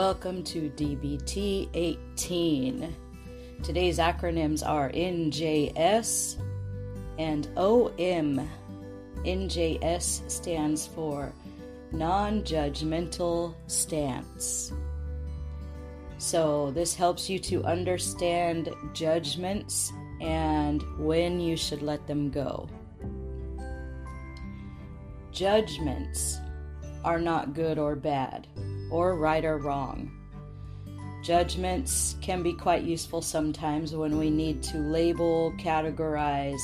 Welcome 0.00 0.42
to 0.44 0.70
DBT 0.70 1.68
18. 1.74 2.96
Today's 3.62 3.98
acronyms 3.98 4.66
are 4.66 4.90
NJS 4.92 6.40
and 7.18 7.46
OM. 7.58 8.48
NJS 9.26 10.30
stands 10.30 10.86
for 10.86 11.34
Non 11.92 12.42
Judgmental 12.44 13.54
Stance. 13.66 14.72
So, 16.16 16.70
this 16.70 16.94
helps 16.94 17.28
you 17.28 17.38
to 17.40 17.62
understand 17.64 18.70
judgments 18.94 19.92
and 20.22 20.82
when 20.98 21.38
you 21.40 21.58
should 21.58 21.82
let 21.82 22.06
them 22.06 22.30
go. 22.30 22.70
Judgments 25.30 26.38
are 27.04 27.20
not 27.20 27.52
good 27.52 27.78
or 27.78 27.96
bad, 27.96 28.46
or 28.90 29.16
right 29.16 29.44
or 29.44 29.58
wrong. 29.58 30.10
Judgments 31.22 32.16
can 32.20 32.42
be 32.42 32.52
quite 32.52 32.82
useful 32.82 33.22
sometimes 33.22 33.94
when 33.94 34.18
we 34.18 34.30
need 34.30 34.62
to 34.64 34.78
label, 34.78 35.52
categorize, 35.58 36.60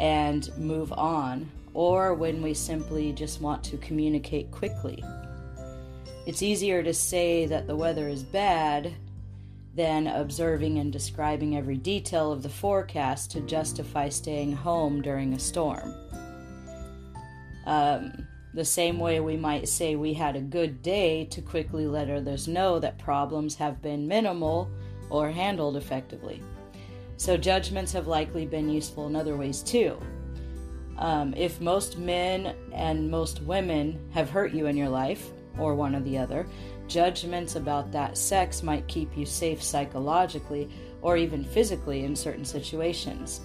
and 0.00 0.50
move 0.58 0.92
on, 0.92 1.50
or 1.74 2.14
when 2.14 2.42
we 2.42 2.54
simply 2.54 3.12
just 3.12 3.40
want 3.40 3.62
to 3.64 3.76
communicate 3.78 4.50
quickly. 4.50 5.02
It's 6.26 6.42
easier 6.42 6.82
to 6.82 6.92
say 6.92 7.46
that 7.46 7.66
the 7.66 7.76
weather 7.76 8.08
is 8.08 8.22
bad 8.22 8.94
than 9.74 10.08
observing 10.08 10.78
and 10.78 10.92
describing 10.92 11.56
every 11.56 11.76
detail 11.76 12.32
of 12.32 12.42
the 12.42 12.48
forecast 12.48 13.30
to 13.30 13.40
justify 13.42 14.08
staying 14.08 14.52
home 14.52 15.00
during 15.00 15.32
a 15.32 15.38
storm. 15.38 15.94
Um, 17.64 18.27
the 18.54 18.64
same 18.64 18.98
way 18.98 19.20
we 19.20 19.36
might 19.36 19.68
say 19.68 19.94
we 19.94 20.14
had 20.14 20.36
a 20.36 20.40
good 20.40 20.82
day 20.82 21.24
to 21.26 21.42
quickly 21.42 21.86
let 21.86 22.10
others 22.10 22.48
know 22.48 22.78
that 22.78 22.98
problems 22.98 23.54
have 23.56 23.82
been 23.82 24.08
minimal 24.08 24.70
or 25.10 25.30
handled 25.30 25.76
effectively. 25.76 26.42
So, 27.16 27.36
judgments 27.36 27.92
have 27.92 28.06
likely 28.06 28.46
been 28.46 28.68
useful 28.68 29.06
in 29.06 29.16
other 29.16 29.36
ways 29.36 29.62
too. 29.62 30.00
Um, 30.98 31.34
if 31.34 31.60
most 31.60 31.98
men 31.98 32.54
and 32.72 33.10
most 33.10 33.42
women 33.42 33.98
have 34.12 34.30
hurt 34.30 34.52
you 34.52 34.66
in 34.66 34.76
your 34.76 34.88
life, 34.88 35.30
or 35.58 35.74
one 35.74 35.94
or 35.94 36.00
the 36.00 36.18
other, 36.18 36.46
judgments 36.86 37.56
about 37.56 37.92
that 37.92 38.16
sex 38.16 38.62
might 38.62 38.86
keep 38.88 39.16
you 39.16 39.26
safe 39.26 39.62
psychologically 39.62 40.68
or 41.02 41.16
even 41.16 41.44
physically 41.44 42.04
in 42.04 42.16
certain 42.16 42.44
situations. 42.44 43.40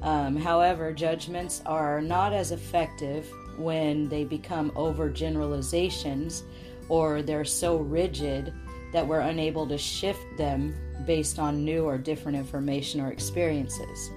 Um, 0.00 0.36
however, 0.36 0.92
judgments 0.92 1.62
are 1.66 2.00
not 2.00 2.32
as 2.32 2.50
effective 2.50 3.30
when 3.58 4.08
they 4.08 4.24
become 4.24 4.70
overgeneralizations 4.72 6.42
or 6.88 7.22
they're 7.22 7.44
so 7.44 7.76
rigid 7.76 8.52
that 8.92 9.06
we're 9.06 9.20
unable 9.20 9.66
to 9.66 9.78
shift 9.78 10.24
them 10.36 10.74
based 11.06 11.38
on 11.38 11.64
new 11.64 11.84
or 11.84 11.98
different 11.98 12.36
information 12.36 13.00
or 13.00 13.10
experiences. 13.10 14.10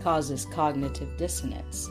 Causes 0.00 0.46
cognitive 0.46 1.16
dissonance. 1.16 1.88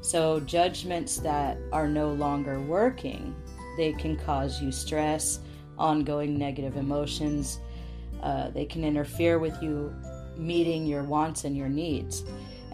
So, 0.00 0.40
judgments 0.40 1.18
that 1.18 1.58
are 1.72 1.88
no 1.88 2.12
longer 2.12 2.60
working, 2.60 3.34
they 3.76 3.92
can 3.92 4.16
cause 4.16 4.62
you 4.62 4.70
stress, 4.70 5.40
ongoing 5.78 6.38
negative 6.38 6.76
emotions. 6.76 7.58
Uh, 8.22 8.50
they 8.50 8.64
can 8.64 8.84
interfere 8.84 9.38
with 9.38 9.60
you 9.62 9.92
meeting 10.36 10.86
your 10.86 11.02
wants 11.02 11.44
and 11.44 11.56
your 11.56 11.68
needs. 11.68 12.24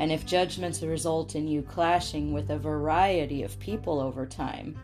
And 0.03 0.11
if 0.11 0.27
judgments 0.27 0.83
result 0.83 1.37
in 1.37 1.47
you 1.47 1.63
clashing 1.63 2.33
with 2.33 2.51
a 2.51 2.59
variety 2.59 3.45
of 3.45 3.57
people 3.61 4.01
over 4.01 4.27
time, 4.27 4.77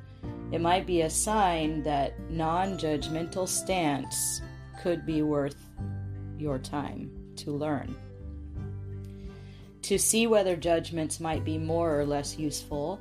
it 0.52 0.61
might 0.61 0.86
be 0.86 1.00
a 1.00 1.11
sign 1.11 1.83
that 1.83 2.14
non 2.30 2.78
judgmental 2.78 3.48
stance 3.48 4.41
could 4.80 5.05
be 5.05 5.22
worth 5.22 5.56
your 6.39 6.61
time 6.61 7.11
to 7.34 7.51
learn. 7.51 7.96
To 9.83 9.98
see 9.98 10.28
whether 10.28 10.55
judgments 10.55 11.18
might 11.18 11.45
be 11.45 11.58
more 11.58 11.98
or 11.98 12.07
less 12.07 12.39
useful, 12.39 13.01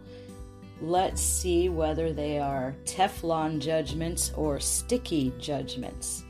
let's 0.82 1.22
see 1.22 1.70
whether 1.70 2.14
they 2.14 2.40
are 2.40 2.74
Teflon 2.86 3.60
judgments 3.60 4.32
or 4.36 4.60
sticky 4.60 5.34
judgments. 5.38 6.24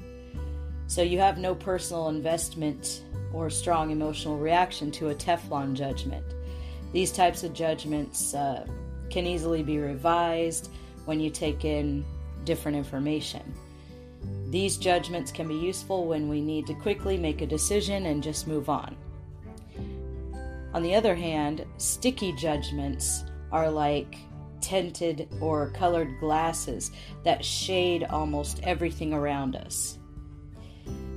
So 0.88 1.02
you 1.02 1.20
have 1.20 1.38
no 1.38 1.54
personal 1.54 2.08
investment 2.10 3.04
or 3.34 3.50
strong 3.50 3.92
emotional 3.92 4.38
reaction 4.38 4.90
to 4.92 5.10
a 5.10 5.16
Teflon 5.16 5.74
judgment. 5.74 6.26
These 6.94 7.12
types 7.12 7.44
of 7.44 7.54
judgments 7.54 8.34
uh, 8.34 8.66
can 9.10 9.28
easily 9.28 9.64
be 9.64 9.80
revised 9.80 10.72
when 11.06 11.20
you 11.20 11.30
take 11.30 11.66
in 11.66 12.06
different 12.46 12.78
information. 12.78 13.54
These 14.50 14.78
judgments 14.78 15.32
can 15.32 15.48
be 15.48 15.56
useful 15.56 16.08
when 16.08 16.30
we 16.30 16.42
need 16.42 16.66
to 16.68 16.74
quickly 16.74 17.18
make 17.18 17.42
a 17.42 17.46
decision 17.46 18.06
and 18.06 18.24
just 18.24 18.48
move 18.48 18.70
on. 18.70 18.96
On 20.74 20.82
the 20.82 20.96
other 20.96 21.16
hand, 21.16 21.66
sticky 21.78 22.32
judgments 22.34 23.26
are 23.52 23.70
like 23.70 24.18
tinted 24.62 25.28
or 25.42 25.70
colored 25.72 26.20
glasses 26.20 26.92
that 27.24 27.44
shade 27.44 28.06
almost 28.06 28.62
everything 28.64 29.14
around 29.14 29.56
us. 29.56 29.98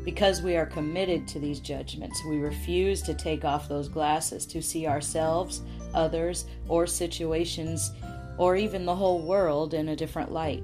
Because 0.05 0.41
we 0.41 0.57
are 0.57 0.67
committed 0.67 1.29
to 1.29 1.39
these 1.39 1.61
judgments, 1.61 2.23
we 2.25 2.39
refuse 2.39 3.03
to 3.03 3.15
take 3.15 3.45
off 3.45 3.69
those 3.69 3.89
glasses 3.89 4.47
to 4.47 4.63
see 4.63 4.87
ourselves, 4.87 5.63
others, 5.93 6.47
or 6.69 6.87
situations, 6.87 7.93
or 8.39 8.57
even 8.57 8.87
the 8.87 8.97
whole 8.97 9.21
world 9.21 9.75
in 9.75 9.91
a 9.91 9.97
different 9.97 10.33
light. 10.33 10.63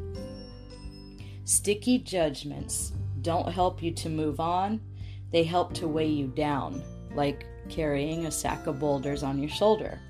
Sticky 1.44 1.98
judgments 1.98 2.92
don't 3.20 3.52
help 3.52 3.82
you 3.82 3.92
to 3.92 4.08
move 4.08 4.40
on, 4.40 4.80
they 5.32 5.44
help 5.44 5.74
to 5.74 5.86
weigh 5.86 6.08
you 6.08 6.28
down, 6.28 6.82
like 7.14 7.46
carrying 7.68 8.26
a 8.26 8.30
sack 8.30 8.66
of 8.66 8.80
boulders 8.80 9.22
on 9.22 9.38
your 9.38 9.50
shoulder. 9.50 10.00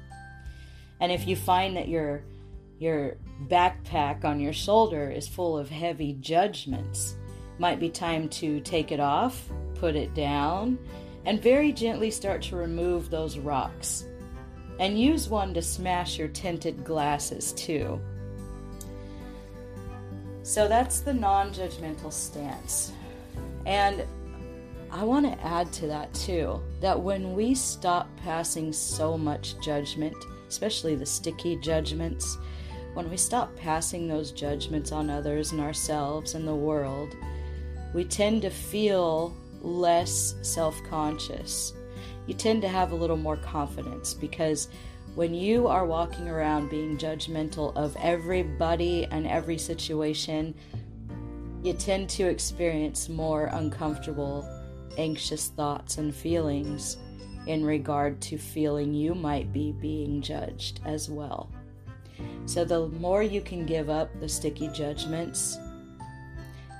And 1.00 1.10
if 1.10 1.26
you 1.26 1.36
find 1.36 1.76
that 1.76 1.88
your 1.88 2.22
your 2.78 3.16
backpack 3.48 4.24
on 4.24 4.38
your 4.38 4.52
shoulder 4.52 5.10
is 5.10 5.26
full 5.26 5.56
of 5.56 5.70
heavy 5.70 6.12
judgments, 6.20 7.16
might 7.58 7.80
be 7.80 7.90
time 7.90 8.28
to 8.28 8.60
take 8.60 8.92
it 8.92 9.00
off, 9.00 9.48
put 9.74 9.96
it 9.96 10.14
down, 10.14 10.78
and 11.24 11.42
very 11.42 11.72
gently 11.72 12.10
start 12.10 12.42
to 12.42 12.56
remove 12.56 13.10
those 13.10 13.38
rocks. 13.38 14.06
And 14.78 15.00
use 15.00 15.28
one 15.28 15.54
to 15.54 15.62
smash 15.62 16.18
your 16.18 16.28
tinted 16.28 16.84
glasses 16.84 17.52
too. 17.54 17.98
So 20.42 20.68
that's 20.68 21.00
the 21.00 21.14
non 21.14 21.52
judgmental 21.52 22.12
stance. 22.12 22.92
And 23.64 24.04
I 24.92 25.02
want 25.02 25.26
to 25.26 25.44
add 25.44 25.72
to 25.74 25.88
that 25.88 26.14
too 26.14 26.62
that 26.80 27.00
when 27.00 27.34
we 27.34 27.54
stop 27.54 28.08
passing 28.18 28.72
so 28.72 29.18
much 29.18 29.60
judgment, 29.60 30.14
especially 30.48 30.94
the 30.94 31.04
sticky 31.04 31.56
judgments, 31.56 32.38
when 32.94 33.10
we 33.10 33.16
stop 33.16 33.54
passing 33.56 34.06
those 34.08 34.30
judgments 34.30 34.92
on 34.92 35.10
others 35.10 35.52
and 35.52 35.60
ourselves 35.60 36.34
and 36.34 36.46
the 36.46 36.54
world, 36.54 37.16
we 37.94 38.04
tend 38.04 38.42
to 38.42 38.50
feel 38.50 39.36
less 39.62 40.34
self 40.42 40.80
conscious. 40.88 41.72
You 42.26 42.34
tend 42.34 42.62
to 42.62 42.68
have 42.68 42.92
a 42.92 42.96
little 42.96 43.16
more 43.16 43.36
confidence 43.36 44.14
because 44.14 44.68
when 45.14 45.32
you 45.32 45.66
are 45.66 45.86
walking 45.86 46.28
around 46.28 46.68
being 46.68 46.98
judgmental 46.98 47.74
of 47.76 47.96
everybody 48.00 49.06
and 49.10 49.26
every 49.26 49.56
situation, 49.56 50.54
you 51.62 51.72
tend 51.72 52.10
to 52.10 52.28
experience 52.28 53.08
more 53.08 53.46
uncomfortable, 53.46 54.46
anxious 54.98 55.48
thoughts 55.48 55.98
and 55.98 56.14
feelings 56.14 56.98
in 57.46 57.64
regard 57.64 58.20
to 58.20 58.36
feeling 58.36 58.92
you 58.92 59.14
might 59.14 59.52
be 59.52 59.72
being 59.72 60.20
judged 60.20 60.80
as 60.84 61.08
well. 61.08 61.50
So, 62.44 62.64
the 62.64 62.88
more 62.88 63.22
you 63.22 63.40
can 63.40 63.66
give 63.66 63.88
up 63.88 64.10
the 64.20 64.28
sticky 64.28 64.68
judgments 64.68 65.58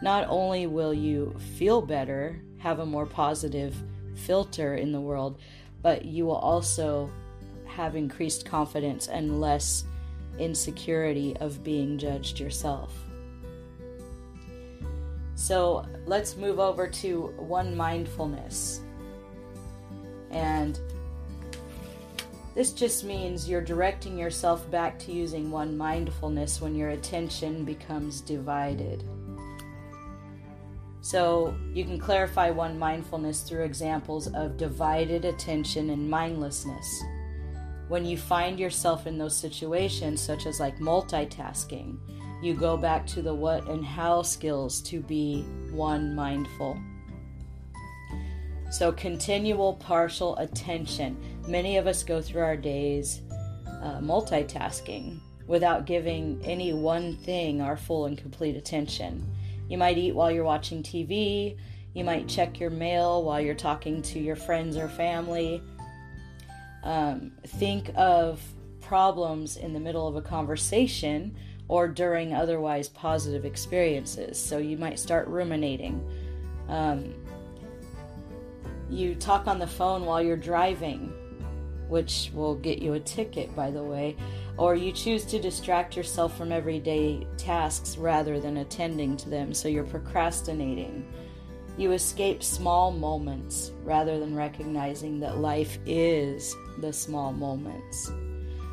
not 0.03 0.27
only 0.29 0.67
will 0.67 0.93
you 0.93 1.35
feel 1.57 1.81
better, 1.81 2.41
have 2.59 2.79
a 2.81 2.87
more 2.87 3.07
positive 3.07 3.75
filter 4.15 4.75
in 4.75 4.93
the 4.93 5.01
world, 5.01 5.39
but 5.83 6.05
you 6.05 6.27
will 6.27 6.37
also 6.37 7.11
have 7.67 7.97
increased 7.97 8.47
confidence 8.47 9.09
and 9.09 9.41
less 9.41 9.85
insecurity 10.39 11.37
of 11.39 11.63
being 11.63 11.99
judged 11.99 12.41
yourself. 12.41 12.93
So 15.35 15.87
let's 16.07 16.37
move 16.37 16.59
over 16.59 16.89
to 16.89 17.35
one 17.37 17.77
mindfulness. 17.77 18.81
And 20.31 20.81
this 22.55 22.73
just 22.73 23.05
means 23.05 23.49
you're 23.49 23.61
directing 23.61 24.19
yourself 24.19 24.69
back 24.71 24.99
to 25.01 25.13
using 25.13 25.51
one 25.51 25.77
mindfulness 25.77 26.61
when 26.61 26.75
your 26.75 26.91
attention 26.91 27.65
becomes 27.65 28.23
divided. 28.23 29.05
So 31.07 31.55
you 31.73 31.85
can 31.85 32.01
clarify 32.01 32.51
one 32.51 32.81
mindfulness 32.81 33.43
through 33.43 33.63
examples 33.63 34.27
of 34.35 34.57
divided 34.57 35.25
attention 35.25 35.91
and 35.91 36.11
mindlessness. 36.11 37.05
When 37.87 38.05
you 38.05 38.19
find 38.19 38.59
yourself 38.59 39.07
in 39.07 39.17
those 39.17 39.37
situations, 39.37 40.21
such 40.21 40.47
as 40.47 40.59
like 40.59 40.81
multitasking, 40.81 41.97
you 42.43 42.55
go 42.55 42.77
back 42.77 43.07
to 43.07 43.23
the 43.23 43.33
what 43.33 43.69
and 43.69 43.85
how 43.85 44.23
skills 44.23 44.81
to 44.81 44.99
be 44.99 45.43
one 45.71 46.13
mindful. 46.13 46.77
So, 48.73 48.91
continual 48.91 49.75
partial 49.75 50.37
attention. 50.39 51.17
Many 51.47 51.77
of 51.77 51.87
us 51.87 52.03
go 52.03 52.21
through 52.21 52.43
our 52.43 52.57
days 52.57 53.23
uh, 53.81 54.01
multitasking 54.01 55.21
without 55.47 55.87
giving 55.87 56.43
any 56.45 56.73
one 56.73 57.15
thing 57.19 57.61
our 57.61 57.77
full 57.77 58.07
and 58.07 58.19
complete 58.19 58.57
attention. 58.57 59.25
You 59.69 59.79
might 59.79 59.99
eat 59.99 60.15
while 60.15 60.31
you're 60.31 60.45
watching 60.45 60.83
TV, 60.83 61.57
you 61.95 62.05
might 62.05 62.29
check 62.29 62.61
your 62.61 62.71
mail 62.71 63.23
while 63.23 63.41
you're 63.41 63.55
talking 63.55 64.03
to 64.03 64.19
your 64.19 64.37
friends 64.37 64.77
or 64.77 64.89
family. 64.89 65.63
Um, 66.85 67.33
think 67.47 67.91
of 67.97 68.41
problems 68.81 69.57
in 69.57 69.73
the 69.73 69.81
middle 69.81 70.07
of 70.07 70.15
a 70.15 70.23
conversation 70.23 71.35
or 71.69 71.89
during 71.89 72.33
otherwise 72.33 72.89
positive 72.89 73.45
experiences. 73.45 74.39
So 74.39 74.59
you 74.59 74.77
might 74.77 74.99
start 74.99 75.27
ruminating. 75.27 76.07
Um, 76.69 77.15
you 78.89 79.15
talk 79.15 79.49
on 79.49 79.59
the 79.59 79.67
phone 79.67 80.05
while 80.05 80.23
you're 80.23 80.37
driving, 80.37 81.13
which 81.89 82.31
will 82.35 82.55
get 82.55 82.81
you 82.81 82.93
a 82.93 83.01
ticket, 83.01 83.55
by 83.57 83.71
the 83.71 83.83
way, 83.83 84.17
or 84.59 84.75
you 84.75 84.91
choose 84.93 85.25
to 85.27 85.39
distract 85.39 85.97
yourself 85.97 86.37
from 86.37 86.51
everyday 86.51 87.27
tasks 87.37 87.99
rather 87.99 88.41
than 88.41 88.59
attending 88.59 89.17
to 89.19 89.29
them, 89.29 89.53
so 89.53 89.69
you're 89.69 89.85
procrastinating. 89.85 91.07
You 91.77 91.93
escape 91.93 92.43
small 92.43 92.91
moments 92.91 93.73
rather 93.85 94.19
than 94.19 94.35
recognizing 94.35 95.21
that 95.21 95.39
life 95.39 95.79
is 95.85 96.57
the 96.79 96.93
small 96.93 97.33
moments. 97.33 98.11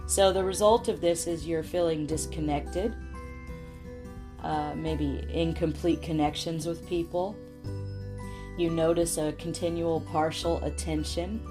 So, 0.06 0.31
the 0.31 0.44
result 0.44 0.88
of 0.88 1.01
this 1.01 1.27
is 1.27 1.45
you're 1.45 1.63
feeling 1.63 2.06
disconnected, 2.06 2.95
uh, 4.41 4.74
maybe 4.75 5.25
incomplete 5.30 6.01
connections 6.01 6.65
with 6.65 6.88
people. 6.88 7.35
You 8.57 8.69
notice 8.69 9.18
a 9.18 9.33
continual 9.33 10.01
partial 10.01 10.63
attention. 10.63 11.41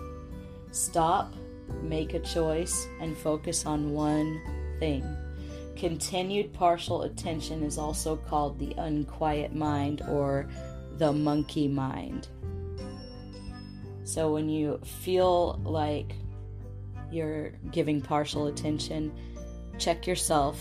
Stop, 0.71 1.35
make 1.83 2.15
a 2.15 2.21
choice, 2.21 2.87
and 3.01 3.17
focus 3.17 3.67
on 3.67 3.93
one 3.93 4.41
thing. 4.79 5.05
Continued 5.77 6.53
partial 6.53 7.03
attention 7.03 7.63
is 7.63 7.79
also 7.79 8.17
called 8.17 8.59
the 8.59 8.75
unquiet 8.79 9.55
mind 9.55 10.03
or 10.03 10.49
the 10.99 11.13
monkey 11.13 11.67
mind. 11.67 12.29
So 14.05 14.33
when 14.33 14.49
you 14.49 14.81
feel 14.85 15.61
like 15.65 16.15
you're 17.11 17.51
giving 17.71 18.01
partial 18.01 18.47
attention, 18.49 19.13
check 19.79 20.07
yourself 20.07 20.61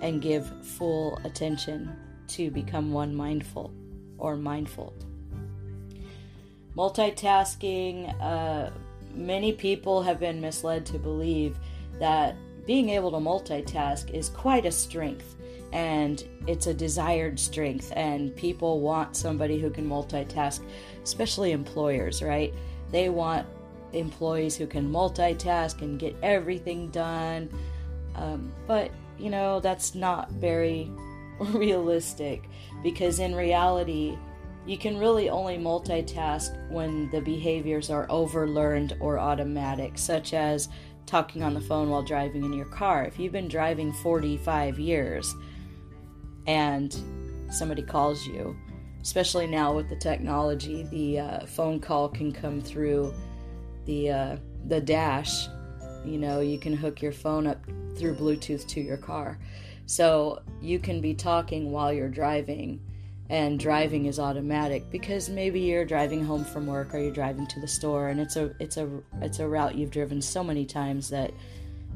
and 0.00 0.22
give 0.22 0.46
full 0.64 1.18
attention 1.24 1.94
to 2.28 2.50
become 2.50 2.92
one 2.92 3.14
mindful 3.14 3.72
or 4.18 4.36
mindful. 4.36 4.94
Multitasking, 6.76 8.14
uh, 8.20 8.70
many 9.14 9.52
people 9.52 10.02
have 10.02 10.20
been 10.20 10.40
misled 10.40 10.86
to 10.86 10.98
believe 10.98 11.58
that 11.98 12.36
being 12.66 12.90
able 12.90 13.10
to 13.10 13.16
multitask 13.16 14.10
is 14.10 14.28
quite 14.28 14.66
a 14.66 14.70
strength 14.72 15.34
and 15.72 16.24
it's 16.46 16.66
a 16.66 16.74
desired 16.74 17.38
strength 17.38 17.92
and 17.94 18.34
people 18.36 18.80
want 18.80 19.16
somebody 19.16 19.58
who 19.58 19.70
can 19.70 19.86
multitask 19.86 20.60
especially 21.02 21.52
employers 21.52 22.22
right 22.22 22.54
they 22.90 23.10
want 23.10 23.46
employees 23.92 24.56
who 24.56 24.66
can 24.66 24.90
multitask 24.90 25.80
and 25.82 25.98
get 25.98 26.14
everything 26.22 26.88
done. 26.88 27.48
Um, 28.14 28.52
but, 28.66 28.90
you 29.18 29.30
know, 29.30 29.60
that's 29.60 29.94
not 29.94 30.30
very 30.32 30.90
realistic 31.40 32.48
because 32.82 33.18
in 33.18 33.34
reality, 33.34 34.16
you 34.68 34.76
can 34.76 34.98
really 34.98 35.30
only 35.30 35.56
multitask 35.56 36.54
when 36.68 37.10
the 37.10 37.22
behaviors 37.22 37.88
are 37.88 38.06
overlearned 38.08 38.94
or 39.00 39.18
automatic, 39.18 39.96
such 39.96 40.34
as 40.34 40.68
talking 41.06 41.42
on 41.42 41.54
the 41.54 41.60
phone 41.60 41.88
while 41.88 42.02
driving 42.02 42.44
in 42.44 42.52
your 42.52 42.66
car. 42.66 43.06
If 43.06 43.18
you've 43.18 43.32
been 43.32 43.48
driving 43.48 43.94
45 43.94 44.78
years 44.78 45.34
and 46.46 46.94
somebody 47.50 47.80
calls 47.80 48.26
you, 48.26 48.54
especially 49.00 49.46
now 49.46 49.74
with 49.74 49.88
the 49.88 49.96
technology, 49.96 50.82
the 50.82 51.20
uh, 51.20 51.46
phone 51.46 51.80
call 51.80 52.10
can 52.10 52.30
come 52.30 52.60
through 52.60 53.14
the 53.86 54.10
uh, 54.10 54.36
the 54.66 54.82
dash. 54.82 55.48
You 56.04 56.18
know, 56.18 56.40
you 56.40 56.58
can 56.58 56.74
hook 56.74 57.00
your 57.00 57.12
phone 57.12 57.46
up 57.46 57.64
through 57.96 58.16
Bluetooth 58.16 58.68
to 58.68 58.82
your 58.82 58.98
car, 58.98 59.38
so 59.86 60.42
you 60.60 60.78
can 60.78 61.00
be 61.00 61.14
talking 61.14 61.72
while 61.72 61.90
you're 61.90 62.10
driving. 62.10 62.80
And 63.30 63.58
driving 63.58 64.06
is 64.06 64.18
automatic 64.18 64.88
because 64.90 65.28
maybe 65.28 65.60
you're 65.60 65.84
driving 65.84 66.24
home 66.24 66.44
from 66.44 66.66
work 66.66 66.94
or 66.94 66.98
you're 66.98 67.12
driving 67.12 67.46
to 67.48 67.60
the 67.60 67.68
store, 67.68 68.08
and 68.08 68.18
it's 68.18 68.36
a 68.36 68.54
it's 68.58 68.78
a 68.78 68.88
it's 69.20 69.38
a 69.38 69.46
route 69.46 69.74
you've 69.74 69.90
driven 69.90 70.22
so 70.22 70.42
many 70.42 70.64
times 70.64 71.10
that 71.10 71.32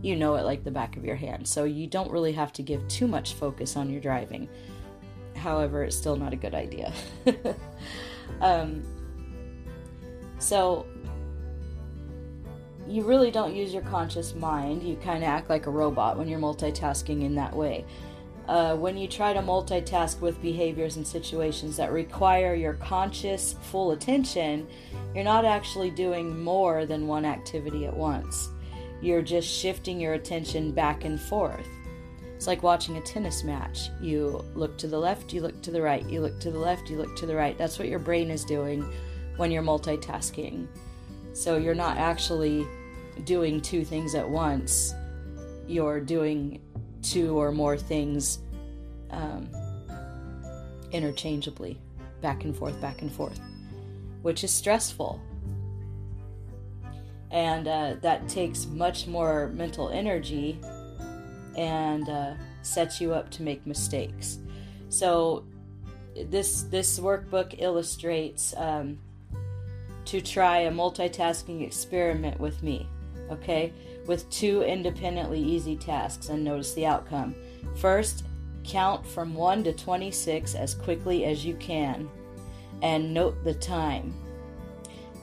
you 0.02 0.14
know 0.14 0.34
it 0.34 0.44
like 0.44 0.62
the 0.62 0.70
back 0.70 0.96
of 0.96 1.04
your 1.04 1.16
hand. 1.16 1.48
So 1.48 1.64
you 1.64 1.86
don't 1.86 2.10
really 2.10 2.32
have 2.32 2.52
to 2.54 2.62
give 2.62 2.86
too 2.88 3.06
much 3.06 3.34
focus 3.34 3.76
on 3.76 3.88
your 3.88 4.00
driving. 4.00 4.46
However, 5.34 5.84
it's 5.84 5.96
still 5.96 6.16
not 6.16 6.34
a 6.34 6.36
good 6.36 6.54
idea. 6.54 6.92
um, 8.42 8.82
so 10.38 10.86
you 12.86 13.02
really 13.04 13.30
don't 13.30 13.54
use 13.54 13.72
your 13.72 13.82
conscious 13.82 14.34
mind. 14.34 14.82
You 14.82 14.96
kind 14.96 15.22
of 15.22 15.28
act 15.28 15.48
like 15.48 15.66
a 15.66 15.70
robot 15.70 16.18
when 16.18 16.28
you're 16.28 16.40
multitasking 16.40 17.22
in 17.22 17.34
that 17.36 17.54
way. 17.54 17.84
Uh, 18.52 18.76
when 18.76 18.98
you 18.98 19.08
try 19.08 19.32
to 19.32 19.40
multitask 19.40 20.20
with 20.20 20.42
behaviors 20.42 20.98
and 20.98 21.06
situations 21.06 21.74
that 21.74 21.90
require 21.90 22.54
your 22.54 22.74
conscious 22.74 23.54
full 23.62 23.92
attention, 23.92 24.68
you're 25.14 25.24
not 25.24 25.46
actually 25.46 25.88
doing 25.88 26.38
more 26.38 26.84
than 26.84 27.06
one 27.06 27.24
activity 27.24 27.86
at 27.86 27.96
once. 27.96 28.50
You're 29.00 29.22
just 29.22 29.48
shifting 29.48 29.98
your 29.98 30.12
attention 30.12 30.70
back 30.70 31.06
and 31.06 31.18
forth. 31.18 31.66
It's 32.36 32.46
like 32.46 32.62
watching 32.62 32.98
a 32.98 33.00
tennis 33.00 33.42
match. 33.42 33.88
You 34.02 34.44
look 34.54 34.76
to 34.76 34.86
the 34.86 34.98
left, 34.98 35.32
you 35.32 35.40
look 35.40 35.62
to 35.62 35.70
the 35.70 35.80
right, 35.80 36.06
you 36.06 36.20
look 36.20 36.38
to 36.40 36.50
the 36.50 36.58
left, 36.58 36.90
you 36.90 36.98
look 36.98 37.16
to 37.16 37.24
the 37.24 37.34
right. 37.34 37.56
That's 37.56 37.78
what 37.78 37.88
your 37.88 38.00
brain 38.00 38.30
is 38.30 38.44
doing 38.44 38.84
when 39.38 39.50
you're 39.50 39.62
multitasking. 39.62 40.66
So 41.32 41.56
you're 41.56 41.74
not 41.74 41.96
actually 41.96 42.66
doing 43.24 43.62
two 43.62 43.82
things 43.82 44.14
at 44.14 44.28
once, 44.28 44.92
you're 45.66 46.00
doing 46.00 46.60
two 47.02 47.38
or 47.38 47.52
more 47.52 47.76
things 47.76 48.38
um, 49.10 49.48
interchangeably, 50.92 51.78
back 52.20 52.44
and 52.44 52.56
forth, 52.56 52.80
back 52.80 53.02
and 53.02 53.12
forth, 53.12 53.40
which 54.22 54.44
is 54.44 54.50
stressful. 54.50 55.20
And 57.30 57.66
uh, 57.66 57.94
that 58.02 58.28
takes 58.28 58.66
much 58.66 59.06
more 59.06 59.48
mental 59.54 59.88
energy 59.88 60.58
and 61.56 62.08
uh, 62.08 62.34
sets 62.62 63.00
you 63.00 63.14
up 63.14 63.30
to 63.32 63.42
make 63.42 63.66
mistakes. 63.66 64.38
So, 64.88 65.44
this 66.26 66.64
this 66.64 66.98
workbook 66.98 67.54
illustrates 67.58 68.54
um, 68.58 68.98
to 70.04 70.20
try 70.20 70.58
a 70.58 70.70
multitasking 70.70 71.64
experiment 71.64 72.38
with 72.38 72.62
me, 72.62 72.86
okay? 73.30 73.72
With 74.06 74.28
two 74.30 74.62
independently 74.62 75.40
easy 75.40 75.76
tasks 75.76 76.28
and 76.28 76.42
notice 76.42 76.74
the 76.74 76.86
outcome. 76.86 77.34
First, 77.76 78.24
count 78.64 79.06
from 79.06 79.34
1 79.34 79.64
to 79.64 79.72
26 79.72 80.54
as 80.54 80.74
quickly 80.74 81.24
as 81.24 81.44
you 81.44 81.54
can 81.54 82.08
and 82.82 83.14
note 83.14 83.42
the 83.44 83.54
time. 83.54 84.14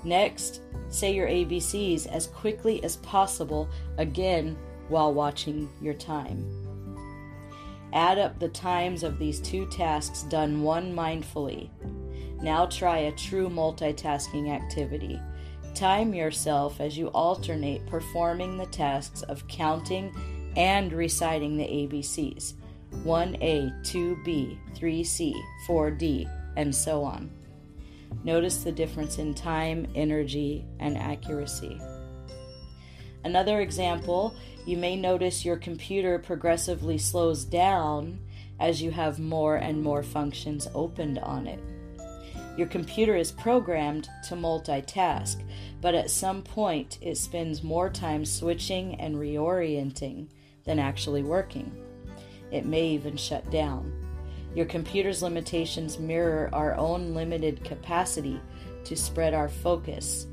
Next, 0.04 0.62
say 0.90 1.14
your 1.14 1.28
ABCs 1.28 2.08
as 2.08 2.28
quickly 2.28 2.84
as 2.84 2.98
possible, 2.98 3.68
again 3.98 4.58
while 4.88 5.14
watching 5.14 5.70
your 5.82 5.94
time. 5.94 6.46
Add 7.92 8.18
up 8.18 8.40
the 8.40 8.50
times 8.50 9.04
of 9.04 9.20
these 9.20 9.40
two 9.40 9.66
tasks 9.68 10.24
done 10.24 10.62
one 10.62 10.94
mindfully 10.96 11.70
now 12.42 12.66
try 12.66 13.00
a 13.00 13.12
true 13.12 13.50
multitasking 13.50 14.50
activity. 14.50 15.20
Time 15.80 16.14
yourself 16.14 16.82
as 16.82 16.98
you 16.98 17.08
alternate 17.08 17.86
performing 17.86 18.58
the 18.58 18.66
tasks 18.66 19.22
of 19.22 19.48
counting 19.48 20.14
and 20.58 20.92
reciting 20.92 21.56
the 21.56 21.64
ABCs 21.64 22.56
1A, 23.06 23.82
2B, 23.86 24.58
3C, 24.76 25.34
4D, 25.66 26.30
and 26.58 26.76
so 26.76 27.02
on. 27.02 27.32
Notice 28.26 28.58
the 28.58 28.74
difference 28.74 29.20
in 29.20 29.34
time, 29.34 29.88
energy, 29.96 30.66
and 30.82 30.98
accuracy. 30.98 31.80
Another 33.24 33.62
example, 33.62 34.36
you 34.66 34.76
may 34.76 34.98
notice 34.98 35.46
your 35.46 35.56
computer 35.56 36.20
progressively 36.20 36.98
slows 36.98 37.46
down 37.46 38.20
as 38.60 38.82
you 38.82 38.92
have 38.92 39.18
more 39.18 39.56
and 39.56 39.82
more 39.82 40.04
functions 40.04 40.68
opened 40.76 41.20
on 41.20 41.48
it. 41.48 41.62
Your 42.60 42.68
computer 42.68 43.16
is 43.16 43.32
programmed 43.32 44.10
to 44.28 44.36
multitask, 44.36 45.42
but 45.80 45.96
at 45.96 46.12
some 46.12 46.42
point 46.42 46.98
it 47.00 47.18
spends 47.18 47.64
more 47.64 47.90
time 47.90 48.26
switching 48.26 48.96
and 48.96 49.16
reorienting 49.16 50.28
than 50.66 50.78
actually 50.78 51.24
working. 51.24 51.72
It 52.52 52.66
may 52.66 52.86
even 52.90 53.16
shut 53.16 53.50
down. 53.50 53.94
Your 54.54 54.66
computer's 54.66 55.24
limitations 55.24 56.00
mirror 56.00 56.50
our 56.52 56.76
own 56.76 57.14
limited 57.14 57.64
capacity 57.64 58.42
to 58.84 58.94
spread 58.94 59.34
our 59.34 59.48
focus. 59.48 60.28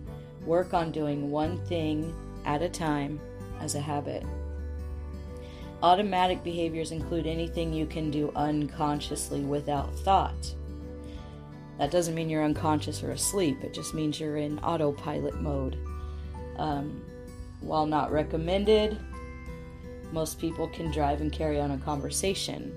Work 0.44 0.74
on 0.74 0.90
doing 0.90 1.30
one 1.30 1.64
thing 1.66 2.12
at 2.44 2.60
a 2.60 2.68
time 2.68 3.20
as 3.60 3.76
a 3.76 3.80
habit. 3.80 4.24
Automatic 5.80 6.42
behaviors 6.42 6.90
include 6.90 7.28
anything 7.28 7.72
you 7.72 7.86
can 7.86 8.10
do 8.10 8.32
unconsciously 8.34 9.42
without 9.42 9.96
thought. 10.00 10.56
That 11.78 11.90
doesn't 11.90 12.14
mean 12.14 12.30
you're 12.30 12.44
unconscious 12.44 13.02
or 13.02 13.10
asleep, 13.10 13.62
it 13.62 13.74
just 13.74 13.94
means 13.94 14.18
you're 14.18 14.36
in 14.38 14.58
autopilot 14.60 15.40
mode. 15.40 15.78
Um, 16.56 17.04
while 17.60 17.86
not 17.86 18.12
recommended, 18.12 18.98
most 20.12 20.38
people 20.40 20.68
can 20.68 20.90
drive 20.90 21.20
and 21.20 21.32
carry 21.32 21.60
on 21.60 21.72
a 21.72 21.78
conversation. 21.78 22.72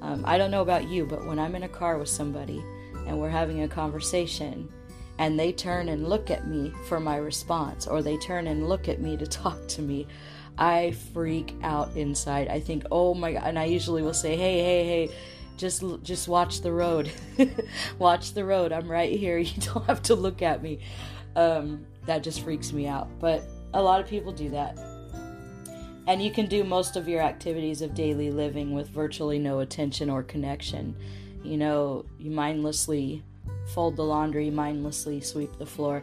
Um, 0.00 0.22
I 0.26 0.38
don't 0.38 0.50
know 0.50 0.62
about 0.62 0.88
you, 0.88 1.06
but 1.06 1.26
when 1.26 1.38
I'm 1.38 1.54
in 1.54 1.62
a 1.62 1.68
car 1.68 1.98
with 1.98 2.08
somebody 2.08 2.62
and 3.06 3.18
we're 3.18 3.30
having 3.30 3.62
a 3.62 3.68
conversation 3.68 4.68
and 5.18 5.38
they 5.38 5.52
turn 5.52 5.88
and 5.88 6.08
look 6.08 6.30
at 6.30 6.46
me 6.46 6.72
for 6.86 7.00
my 7.00 7.16
response 7.16 7.86
or 7.86 8.02
they 8.02 8.16
turn 8.18 8.46
and 8.46 8.68
look 8.68 8.88
at 8.88 9.00
me 9.00 9.16
to 9.16 9.26
talk 9.26 9.66
to 9.68 9.82
me, 9.82 10.06
I 10.56 10.92
freak 11.12 11.54
out 11.62 11.96
inside. 11.96 12.48
I 12.48 12.60
think, 12.60 12.84
oh 12.90 13.14
my 13.14 13.32
god, 13.32 13.44
and 13.44 13.58
I 13.58 13.64
usually 13.64 14.02
will 14.02 14.14
say, 14.14 14.36
hey, 14.36 14.60
hey, 14.60 14.84
hey, 14.86 15.14
just 15.58 15.84
just 16.02 16.28
watch 16.28 16.62
the 16.62 16.72
road, 16.72 17.10
watch 17.98 18.32
the 18.32 18.44
road. 18.44 18.72
I'm 18.72 18.90
right 18.90 19.14
here. 19.14 19.38
You 19.48 19.60
don't 19.60 19.84
have 19.86 20.02
to 20.04 20.14
look 20.14 20.42
at 20.42 20.62
me. 20.62 20.80
Um, 21.36 21.86
that 22.06 22.22
just 22.22 22.42
freaks 22.42 22.72
me 22.72 22.86
out. 22.86 23.08
But 23.20 23.42
a 23.74 23.82
lot 23.82 24.00
of 24.00 24.06
people 24.06 24.32
do 24.32 24.48
that. 24.50 24.78
And 26.06 26.22
you 26.22 26.30
can 26.30 26.46
do 26.46 26.64
most 26.64 26.96
of 26.96 27.06
your 27.06 27.20
activities 27.20 27.82
of 27.82 27.94
daily 27.94 28.30
living 28.30 28.72
with 28.72 28.88
virtually 28.88 29.38
no 29.38 29.60
attention 29.60 30.08
or 30.08 30.22
connection. 30.22 30.96
You 31.44 31.58
know, 31.58 32.06
you 32.18 32.30
mindlessly 32.30 33.22
fold 33.74 33.96
the 33.96 34.04
laundry, 34.04 34.48
mindlessly 34.50 35.20
sweep 35.20 35.58
the 35.58 35.66
floor. 35.66 36.02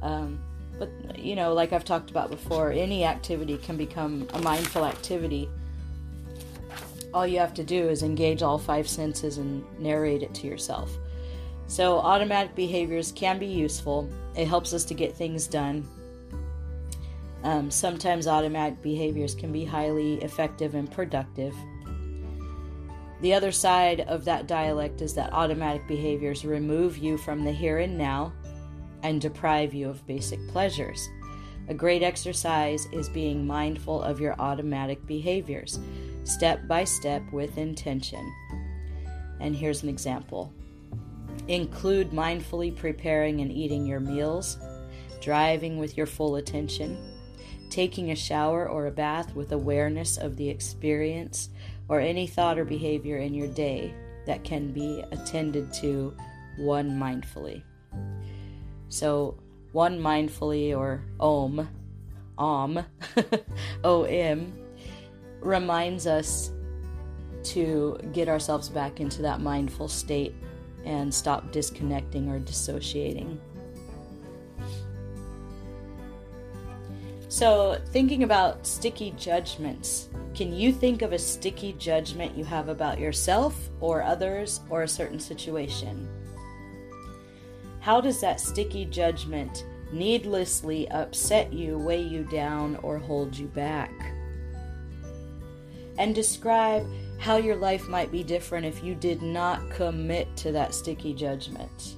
Um, 0.00 0.40
but, 0.78 0.90
you 1.18 1.36
know, 1.36 1.52
like 1.52 1.74
I've 1.74 1.84
talked 1.84 2.10
about 2.10 2.30
before, 2.30 2.72
any 2.72 3.04
activity 3.04 3.58
can 3.58 3.76
become 3.76 4.26
a 4.32 4.40
mindful 4.40 4.86
activity. 4.86 5.50
All 7.14 7.26
you 7.26 7.38
have 7.38 7.54
to 7.54 7.64
do 7.64 7.88
is 7.88 8.02
engage 8.02 8.42
all 8.42 8.58
five 8.58 8.88
senses 8.88 9.38
and 9.38 9.64
narrate 9.78 10.22
it 10.22 10.34
to 10.34 10.46
yourself. 10.46 10.90
So, 11.66 11.98
automatic 11.98 12.54
behaviors 12.54 13.12
can 13.12 13.38
be 13.38 13.46
useful. 13.46 14.08
It 14.36 14.48
helps 14.48 14.72
us 14.72 14.84
to 14.86 14.94
get 14.94 15.14
things 15.14 15.46
done. 15.46 15.88
Um, 17.44 17.70
sometimes 17.70 18.26
automatic 18.26 18.82
behaviors 18.82 19.34
can 19.34 19.52
be 19.52 19.64
highly 19.64 20.22
effective 20.22 20.74
and 20.74 20.90
productive. 20.90 21.54
The 23.20 23.34
other 23.34 23.52
side 23.52 24.00
of 24.02 24.24
that 24.24 24.46
dialect 24.46 25.00
is 25.00 25.14
that 25.14 25.32
automatic 25.32 25.86
behaviors 25.86 26.44
remove 26.44 26.98
you 26.98 27.16
from 27.16 27.44
the 27.44 27.52
here 27.52 27.78
and 27.78 27.96
now 27.96 28.32
and 29.02 29.20
deprive 29.20 29.74
you 29.74 29.88
of 29.88 30.06
basic 30.06 30.46
pleasures. 30.48 31.08
A 31.68 31.74
great 31.74 32.02
exercise 32.02 32.86
is 32.92 33.08
being 33.08 33.46
mindful 33.46 34.02
of 34.02 34.20
your 34.20 34.34
automatic 34.40 35.06
behaviors, 35.06 35.78
step 36.24 36.66
by 36.66 36.84
step 36.84 37.22
with 37.32 37.58
intention. 37.58 38.32
And 39.40 39.54
here's 39.56 39.82
an 39.82 39.88
example 39.88 40.52
include 41.48 42.10
mindfully 42.10 42.74
preparing 42.74 43.40
and 43.40 43.50
eating 43.50 43.86
your 43.86 44.00
meals, 44.00 44.58
driving 45.20 45.78
with 45.78 45.96
your 45.96 46.06
full 46.06 46.36
attention, 46.36 46.96
taking 47.68 48.10
a 48.10 48.16
shower 48.16 48.68
or 48.68 48.86
a 48.86 48.90
bath 48.90 49.34
with 49.34 49.52
awareness 49.52 50.16
of 50.16 50.36
the 50.36 50.48
experience, 50.48 51.48
or 51.88 52.00
any 52.00 52.26
thought 52.26 52.58
or 52.58 52.64
behavior 52.64 53.18
in 53.18 53.34
your 53.34 53.48
day 53.48 53.92
that 54.26 54.44
can 54.44 54.72
be 54.72 55.02
attended 55.10 55.72
to 55.72 56.14
one 56.58 56.90
mindfully. 56.90 57.62
So, 58.88 59.38
one 59.72 59.98
mindfully 59.98 60.76
or 60.76 61.02
om, 61.18 61.68
om, 62.38 62.84
om, 63.84 64.61
reminds 65.42 66.06
us 66.06 66.50
to 67.44 67.98
get 68.12 68.28
ourselves 68.28 68.68
back 68.68 69.00
into 69.00 69.22
that 69.22 69.40
mindful 69.40 69.88
state 69.88 70.34
and 70.84 71.12
stop 71.12 71.50
disconnecting 71.52 72.28
or 72.28 72.38
dissociating. 72.38 73.40
So, 77.28 77.80
thinking 77.86 78.24
about 78.24 78.66
sticky 78.66 79.14
judgments, 79.16 80.10
can 80.34 80.52
you 80.52 80.72
think 80.72 81.02
of 81.02 81.12
a 81.12 81.18
sticky 81.18 81.72
judgment 81.74 82.36
you 82.36 82.44
have 82.44 82.68
about 82.68 82.98
yourself 82.98 83.70
or 83.80 84.02
others 84.02 84.60
or 84.68 84.82
a 84.82 84.88
certain 84.88 85.18
situation? 85.18 86.08
How 87.80 88.00
does 88.00 88.20
that 88.20 88.38
sticky 88.38 88.84
judgment 88.84 89.64
needlessly 89.92 90.88
upset 90.90 91.52
you, 91.52 91.78
weigh 91.78 92.02
you 92.02 92.24
down, 92.24 92.76
or 92.82 92.98
hold 92.98 93.36
you 93.36 93.46
back? 93.48 93.92
And 96.02 96.16
describe 96.16 96.84
how 97.20 97.36
your 97.36 97.54
life 97.54 97.86
might 97.86 98.10
be 98.10 98.24
different 98.24 98.66
if 98.66 98.82
you 98.82 98.96
did 98.96 99.22
not 99.22 99.70
commit 99.70 100.36
to 100.38 100.50
that 100.50 100.74
sticky 100.74 101.14
judgment. 101.14 101.94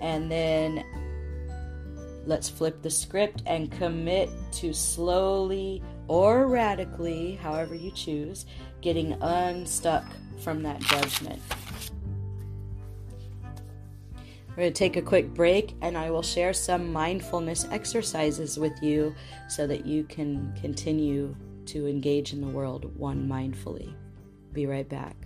And 0.00 0.28
then 0.28 0.84
let's 2.24 2.48
flip 2.48 2.82
the 2.82 2.90
script 2.90 3.44
and 3.46 3.70
commit 3.70 4.28
to 4.54 4.72
slowly 4.72 5.80
or 6.08 6.48
radically, 6.48 7.36
however 7.36 7.76
you 7.76 7.92
choose, 7.92 8.46
getting 8.80 9.12
unstuck 9.22 10.06
from 10.40 10.64
that 10.64 10.80
judgment. 10.80 11.40
We're 14.48 14.56
going 14.56 14.72
to 14.72 14.76
take 14.76 14.96
a 14.96 15.02
quick 15.02 15.32
break 15.34 15.76
and 15.82 15.96
I 15.96 16.10
will 16.10 16.24
share 16.24 16.52
some 16.52 16.92
mindfulness 16.92 17.64
exercises 17.70 18.58
with 18.58 18.72
you 18.82 19.14
so 19.48 19.68
that 19.68 19.86
you 19.86 20.02
can 20.02 20.52
continue 20.60 21.36
to 21.66 21.86
engage 21.86 22.32
in 22.32 22.40
the 22.40 22.46
world 22.46 22.96
one 22.96 23.28
mindfully. 23.28 23.92
Be 24.52 24.66
right 24.66 24.88
back. 24.88 25.25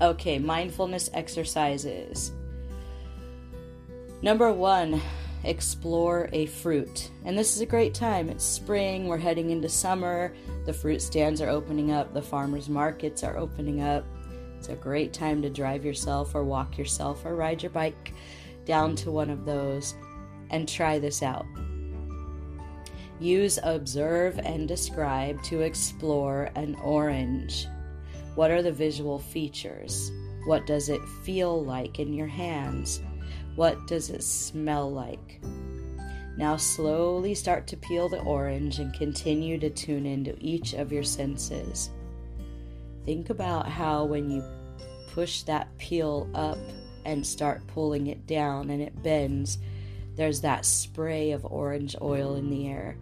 Okay, 0.00 0.38
mindfulness 0.38 1.10
exercises. 1.12 2.32
Number 4.22 4.52
one, 4.52 5.00
explore 5.44 6.28
a 6.32 6.46
fruit. 6.46 7.10
And 7.24 7.36
this 7.36 7.54
is 7.54 7.60
a 7.60 7.66
great 7.66 7.94
time. 7.94 8.28
It's 8.28 8.44
spring, 8.44 9.08
we're 9.08 9.18
heading 9.18 9.50
into 9.50 9.68
summer, 9.68 10.34
the 10.64 10.72
fruit 10.72 11.02
stands 11.02 11.40
are 11.40 11.48
opening 11.48 11.92
up, 11.92 12.14
the 12.14 12.22
farmers 12.22 12.68
markets 12.68 13.22
are 13.22 13.36
opening 13.36 13.82
up. 13.82 14.06
It's 14.58 14.68
a 14.68 14.74
great 14.74 15.12
time 15.12 15.40
to 15.42 15.50
drive 15.50 15.84
yourself 15.84 16.34
or 16.34 16.44
walk 16.44 16.76
yourself 16.76 17.24
or 17.24 17.34
ride 17.34 17.62
your 17.62 17.70
bike 17.70 18.12
down 18.66 18.94
to 18.96 19.10
one 19.10 19.30
of 19.30 19.44
those 19.44 19.94
and 20.50 20.68
try 20.68 20.98
this 20.98 21.22
out. 21.22 21.46
Use 23.18 23.58
observe 23.62 24.38
and 24.38 24.66
describe 24.66 25.42
to 25.44 25.60
explore 25.60 26.50
an 26.54 26.74
orange. 26.76 27.66
What 28.40 28.50
are 28.50 28.62
the 28.62 28.72
visual 28.72 29.18
features? 29.18 30.10
What 30.46 30.66
does 30.66 30.88
it 30.88 31.06
feel 31.24 31.62
like 31.62 31.98
in 31.98 32.14
your 32.14 32.26
hands? 32.26 33.02
What 33.54 33.86
does 33.86 34.08
it 34.08 34.22
smell 34.22 34.90
like? 34.90 35.42
Now, 36.38 36.56
slowly 36.56 37.34
start 37.34 37.66
to 37.66 37.76
peel 37.76 38.08
the 38.08 38.22
orange 38.22 38.78
and 38.78 38.94
continue 38.94 39.58
to 39.58 39.68
tune 39.68 40.06
into 40.06 40.34
each 40.40 40.72
of 40.72 40.90
your 40.90 41.02
senses. 41.02 41.90
Think 43.04 43.28
about 43.28 43.68
how, 43.68 44.06
when 44.06 44.30
you 44.30 44.42
push 45.12 45.42
that 45.42 45.68
peel 45.76 46.26
up 46.34 46.56
and 47.04 47.26
start 47.26 47.66
pulling 47.66 48.06
it 48.06 48.26
down 48.26 48.70
and 48.70 48.80
it 48.80 49.02
bends, 49.02 49.58
there's 50.16 50.40
that 50.40 50.64
spray 50.64 51.32
of 51.32 51.44
orange 51.44 51.94
oil 52.00 52.36
in 52.36 52.48
the 52.48 52.68
air. 52.68 52.96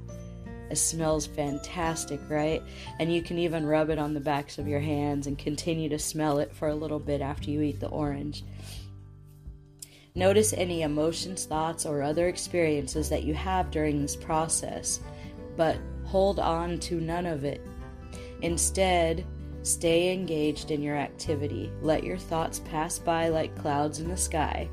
It 0.70 0.76
smells 0.76 1.26
fantastic, 1.26 2.20
right? 2.28 2.62
And 3.00 3.12
you 3.12 3.22
can 3.22 3.38
even 3.38 3.66
rub 3.66 3.90
it 3.90 3.98
on 3.98 4.14
the 4.14 4.20
backs 4.20 4.58
of 4.58 4.68
your 4.68 4.80
hands 4.80 5.26
and 5.26 5.38
continue 5.38 5.88
to 5.88 5.98
smell 5.98 6.38
it 6.38 6.54
for 6.54 6.68
a 6.68 6.75
little 6.75 6.98
bit 6.98 7.20
after 7.20 7.50
you 7.50 7.62
eat 7.62 7.80
the 7.80 7.88
orange. 7.88 8.44
Notice 10.14 10.52
any 10.52 10.82
emotions, 10.82 11.44
thoughts, 11.44 11.87
or 11.87 12.02
other 12.02 12.28
experiences 12.28 13.08
that 13.08 13.22
you 13.22 13.34
have 13.34 13.70
during 13.70 14.02
this 14.02 14.16
process. 14.16 15.00
but 15.56 15.76
hold 16.04 16.38
on 16.38 16.78
to 16.78 17.00
none 17.00 17.26
of 17.26 17.44
it. 17.44 17.60
Instead, 18.42 19.26
stay 19.62 20.12
engaged 20.12 20.70
in 20.70 20.82
your 20.82 20.96
activity. 20.96 21.70
Let 21.82 22.04
your 22.04 22.16
thoughts 22.16 22.60
pass 22.60 22.98
by 22.98 23.28
like 23.28 23.58
clouds 23.58 23.98
in 23.98 24.08
the 24.08 24.16
sky. 24.16 24.68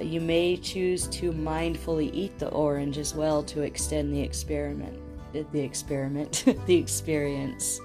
You 0.00 0.20
may 0.20 0.56
choose 0.56 1.06
to 1.08 1.32
mindfully 1.32 2.10
eat 2.12 2.38
the 2.38 2.48
orange 2.48 2.98
as 2.98 3.14
well 3.14 3.42
to 3.44 3.62
extend 3.62 4.12
the 4.14 4.20
experiment. 4.20 4.98
The 5.32 5.60
experiment, 5.60 6.44
the 6.66 6.76
experience. 6.76 7.80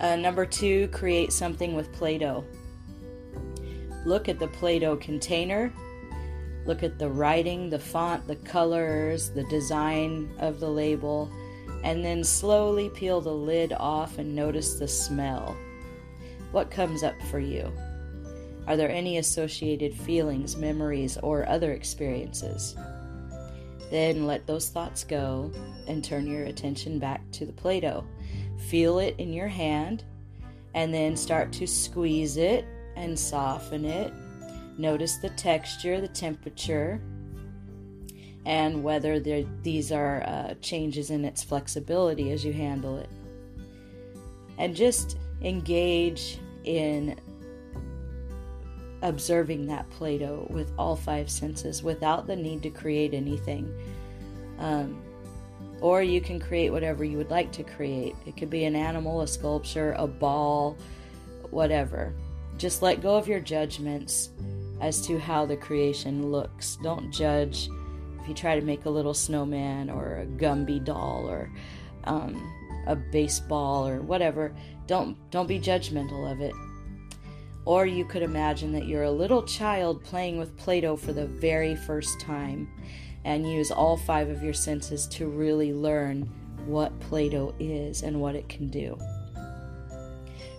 Uh, 0.00 0.16
number 0.16 0.44
two, 0.44 0.88
create 0.88 1.32
something 1.32 1.74
with 1.74 1.92
Play 1.92 2.18
Doh. 2.18 2.44
Look 4.04 4.28
at 4.28 4.38
the 4.38 4.48
Play 4.48 4.78
Doh 4.78 4.96
container. 4.96 5.72
Look 6.64 6.82
at 6.82 6.98
the 6.98 7.08
writing, 7.08 7.70
the 7.70 7.78
font, 7.78 8.26
the 8.26 8.36
colors, 8.36 9.30
the 9.30 9.44
design 9.44 10.32
of 10.38 10.60
the 10.60 10.68
label, 10.68 11.30
and 11.82 12.04
then 12.04 12.22
slowly 12.22 12.88
peel 12.90 13.20
the 13.20 13.32
lid 13.32 13.72
off 13.72 14.18
and 14.18 14.34
notice 14.34 14.74
the 14.74 14.88
smell. 14.88 15.56
What 16.52 16.70
comes 16.70 17.02
up 17.02 17.20
for 17.30 17.38
you? 17.38 17.72
Are 18.66 18.76
there 18.76 18.90
any 18.90 19.18
associated 19.18 19.94
feelings, 19.94 20.56
memories, 20.56 21.18
or 21.18 21.48
other 21.48 21.72
experiences? 21.72 22.76
Then 23.90 24.26
let 24.26 24.46
those 24.46 24.68
thoughts 24.68 25.04
go 25.04 25.52
and 25.86 26.02
turn 26.02 26.26
your 26.26 26.44
attention 26.44 26.98
back 26.98 27.20
to 27.32 27.44
the 27.44 27.52
Play 27.52 27.80
Doh. 27.80 28.04
Feel 28.68 29.00
it 29.00 29.16
in 29.18 29.32
your 29.32 29.48
hand 29.48 30.04
and 30.74 30.94
then 30.94 31.16
start 31.16 31.52
to 31.52 31.66
squeeze 31.66 32.36
it 32.36 32.64
and 32.96 33.18
soften 33.18 33.84
it. 33.84 34.12
Notice 34.78 35.16
the 35.16 35.30
texture, 35.30 36.00
the 36.00 36.08
temperature, 36.08 37.00
and 38.46 38.82
whether 38.82 39.20
these 39.20 39.92
are 39.92 40.22
uh, 40.22 40.54
changes 40.60 41.10
in 41.10 41.24
its 41.24 41.42
flexibility 41.42 42.32
as 42.32 42.44
you 42.44 42.52
handle 42.52 42.98
it. 42.98 43.10
And 44.58 44.74
just 44.74 45.18
engage 45.42 46.38
in 46.64 47.18
observing 49.02 49.66
that 49.66 49.88
Play 49.90 50.18
Doh 50.18 50.46
with 50.50 50.72
all 50.78 50.96
five 50.96 51.28
senses 51.28 51.82
without 51.82 52.26
the 52.26 52.36
need 52.36 52.62
to 52.62 52.70
create 52.70 53.12
anything. 53.12 53.72
Um, 54.58 55.02
or 55.80 56.02
you 56.02 56.20
can 56.20 56.38
create 56.38 56.70
whatever 56.70 57.04
you 57.04 57.18
would 57.18 57.30
like 57.30 57.50
to 57.52 57.64
create. 57.64 58.14
It 58.24 58.36
could 58.36 58.50
be 58.50 58.64
an 58.64 58.76
animal, 58.76 59.20
a 59.20 59.26
sculpture, 59.26 59.94
a 59.98 60.06
ball, 60.06 60.76
whatever. 61.50 62.14
Just 62.56 62.82
let 62.82 63.02
go 63.02 63.16
of 63.16 63.26
your 63.26 63.40
judgments 63.40 64.30
as 64.80 65.04
to 65.06 65.18
how 65.18 65.44
the 65.44 65.56
creation 65.56 66.30
looks. 66.30 66.78
Don't 66.82 67.10
judge 67.10 67.68
if 68.20 68.28
you 68.28 68.34
try 68.34 68.58
to 68.58 68.64
make 68.64 68.84
a 68.84 68.90
little 68.90 69.14
snowman 69.14 69.90
or 69.90 70.18
a 70.18 70.26
Gumby 70.26 70.84
doll 70.84 71.28
or 71.28 71.50
um, 72.04 72.40
a 72.86 72.94
baseball 72.94 73.86
or 73.86 74.00
whatever. 74.00 74.54
Don't 74.86 75.16
don't 75.30 75.48
be 75.48 75.58
judgmental 75.58 76.30
of 76.30 76.40
it. 76.40 76.54
Or 77.64 77.86
you 77.86 78.04
could 78.04 78.22
imagine 78.22 78.72
that 78.72 78.86
you're 78.86 79.04
a 79.04 79.10
little 79.10 79.42
child 79.44 80.02
playing 80.02 80.38
with 80.38 80.56
Play 80.56 80.80
Doh 80.80 80.96
for 80.96 81.12
the 81.12 81.26
very 81.26 81.76
first 81.76 82.20
time 82.20 82.68
and 83.24 83.48
use 83.48 83.70
all 83.70 83.96
five 83.96 84.28
of 84.28 84.42
your 84.42 84.52
senses 84.52 85.06
to 85.08 85.28
really 85.28 85.72
learn 85.72 86.28
what 86.66 86.98
Play 87.00 87.28
Doh 87.28 87.54
is 87.60 88.02
and 88.02 88.20
what 88.20 88.34
it 88.34 88.48
can 88.48 88.68
do. 88.68 88.98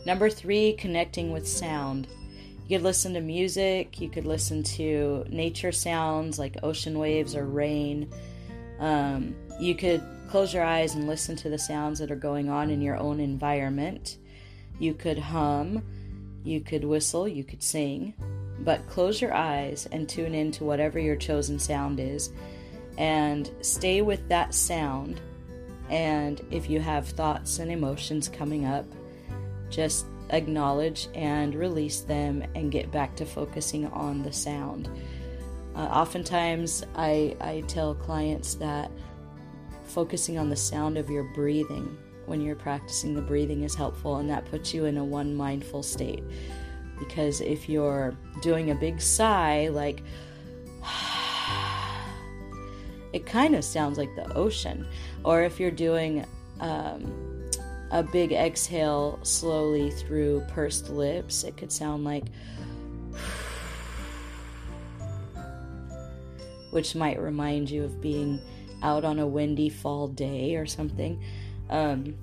Number 0.05 0.29
three, 0.29 0.73
connecting 0.73 1.31
with 1.31 1.47
sound. 1.47 2.07
You 2.67 2.77
could 2.77 2.83
listen 2.83 3.13
to 3.13 3.21
music, 3.21 3.99
you 3.99 4.09
could 4.09 4.25
listen 4.25 4.63
to 4.63 5.25
nature 5.29 5.71
sounds 5.71 6.39
like 6.39 6.57
ocean 6.63 6.97
waves 6.97 7.35
or 7.35 7.45
rain. 7.45 8.09
Um, 8.79 9.35
you 9.59 9.75
could 9.75 10.01
close 10.29 10.53
your 10.53 10.63
eyes 10.63 10.95
and 10.95 11.07
listen 11.07 11.35
to 11.37 11.49
the 11.49 11.59
sounds 11.59 11.99
that 11.99 12.11
are 12.11 12.15
going 12.15 12.49
on 12.49 12.69
in 12.69 12.81
your 12.81 12.97
own 12.97 13.19
environment. 13.19 14.17
You 14.79 14.93
could 14.93 15.19
hum, 15.19 15.83
you 16.43 16.61
could 16.61 16.83
whistle, 16.83 17.27
you 17.27 17.43
could 17.43 17.63
sing, 17.63 18.13
but 18.59 18.87
close 18.87 19.21
your 19.21 19.33
eyes 19.33 19.87
and 19.91 20.07
tune 20.07 20.33
in 20.33 20.51
to 20.51 20.63
whatever 20.63 20.99
your 20.99 21.15
chosen 21.15 21.59
sound 21.59 21.99
is 21.99 22.31
and 22.97 23.49
stay 23.61 24.01
with 24.01 24.27
that 24.29 24.53
sound. 24.53 25.19
And 25.89 26.41
if 26.51 26.69
you 26.69 26.79
have 26.79 27.07
thoughts 27.07 27.59
and 27.59 27.71
emotions 27.71 28.29
coming 28.29 28.65
up, 28.65 28.85
just 29.69 30.05
acknowledge 30.29 31.07
and 31.13 31.53
release 31.55 32.01
them 32.01 32.43
and 32.55 32.71
get 32.71 32.91
back 32.91 33.15
to 33.15 33.25
focusing 33.25 33.87
on 33.87 34.23
the 34.23 34.31
sound. 34.31 34.89
Uh, 35.75 35.79
oftentimes, 35.79 36.83
I, 36.95 37.35
I 37.41 37.63
tell 37.67 37.95
clients 37.95 38.55
that 38.55 38.91
focusing 39.85 40.37
on 40.37 40.49
the 40.49 40.55
sound 40.55 40.97
of 40.97 41.09
your 41.09 41.23
breathing 41.33 41.97
when 42.25 42.41
you're 42.41 42.55
practicing 42.55 43.13
the 43.13 43.21
breathing 43.21 43.63
is 43.63 43.75
helpful, 43.75 44.17
and 44.17 44.29
that 44.29 44.45
puts 44.45 44.73
you 44.73 44.85
in 44.85 44.97
a 44.97 45.03
one 45.03 45.35
mindful 45.35 45.83
state. 45.83 46.23
Because 46.99 47.41
if 47.41 47.67
you're 47.67 48.15
doing 48.41 48.71
a 48.71 48.75
big 48.75 49.01
sigh, 49.01 49.67
like, 49.69 50.03
it 53.13 53.25
kind 53.25 53.55
of 53.55 53.63
sounds 53.63 53.97
like 53.97 54.15
the 54.15 54.31
ocean. 54.33 54.85
Or 55.23 55.43
if 55.43 55.59
you're 55.59 55.71
doing 55.71 56.25
um, 56.59 57.49
a 57.91 58.03
big 58.03 58.31
exhale 58.31 59.19
slowly 59.23 59.91
through 59.91 60.41
pursed 60.49 60.89
lips, 60.89 61.43
it 61.43 61.57
could 61.57 61.71
sound 61.71 62.03
like, 62.03 62.25
which 66.71 66.95
might 66.95 67.19
remind 67.19 67.69
you 67.69 67.83
of 67.83 68.01
being 68.01 68.41
out 68.81 69.05
on 69.05 69.19
a 69.19 69.27
windy 69.27 69.69
fall 69.69 70.07
day 70.07 70.55
or 70.55 70.65
something. 70.65 71.23
Um, 71.73 72.15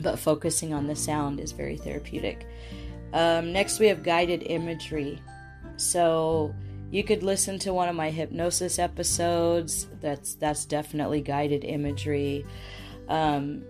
but 0.00 0.18
focusing 0.18 0.74
on 0.74 0.86
the 0.86 0.96
sound 0.96 1.40
is 1.40 1.52
very 1.52 1.76
therapeutic. 1.76 2.46
Um, 3.12 3.52
next, 3.52 3.78
we 3.78 3.86
have 3.86 4.02
guided 4.02 4.42
imagery. 4.44 5.20
So 5.76 6.54
you 6.90 7.04
could 7.04 7.22
listen 7.22 7.58
to 7.60 7.72
one 7.72 7.88
of 7.88 7.94
my 7.94 8.10
hypnosis 8.10 8.78
episodes. 8.78 9.86
That's 10.00 10.34
that's 10.34 10.64
definitely 10.64 11.20
guided 11.22 11.64
imagery. 11.64 12.44
Um, 13.08 13.62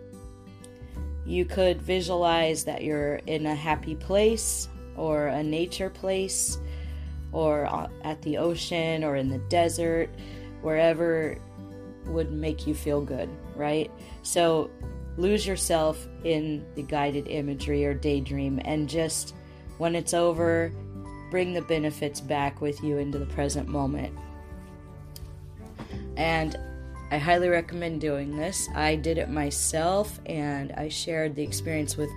you 1.26 1.44
could 1.44 1.80
visualize 1.80 2.64
that 2.64 2.82
you're 2.82 3.16
in 3.26 3.46
a 3.46 3.54
happy 3.54 3.94
place 3.94 4.68
or 4.96 5.28
a 5.28 5.42
nature 5.42 5.90
place 5.90 6.58
or 7.32 7.64
at 8.04 8.20
the 8.22 8.38
ocean 8.38 9.04
or 9.04 9.16
in 9.16 9.28
the 9.28 9.38
desert, 9.48 10.10
wherever 10.62 11.36
would 12.06 12.32
make 12.32 12.66
you 12.66 12.74
feel 12.74 13.00
good, 13.00 13.28
right? 13.56 13.90
So 14.22 14.70
lose 15.16 15.46
yourself 15.46 16.08
in 16.24 16.64
the 16.74 16.82
guided 16.82 17.28
imagery 17.28 17.84
or 17.84 17.94
daydream 17.94 18.60
and 18.64 18.88
just 18.88 19.34
when 19.78 19.94
it's 19.94 20.14
over, 20.14 20.72
bring 21.30 21.52
the 21.52 21.62
benefits 21.62 22.20
back 22.20 22.60
with 22.60 22.82
you 22.82 22.98
into 22.98 23.18
the 23.18 23.26
present 23.26 23.68
moment. 23.68 24.16
And 26.16 26.56
I 27.10 27.18
highly 27.18 27.48
recommend 27.48 28.00
doing 28.00 28.36
this. 28.36 28.68
I 28.74 28.96
did 28.96 29.18
it 29.18 29.28
myself 29.28 30.20
and 30.26 30.72
I 30.72 30.88
shared 30.88 31.34
the 31.34 31.42
experience 31.42 31.96
with 31.96 32.10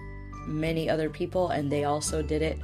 many 0.47 0.89
other 0.89 1.09
people, 1.09 1.49
and 1.49 1.71
they 1.71 1.83
also 1.83 2.21
did 2.21 2.41
it, 2.41 2.59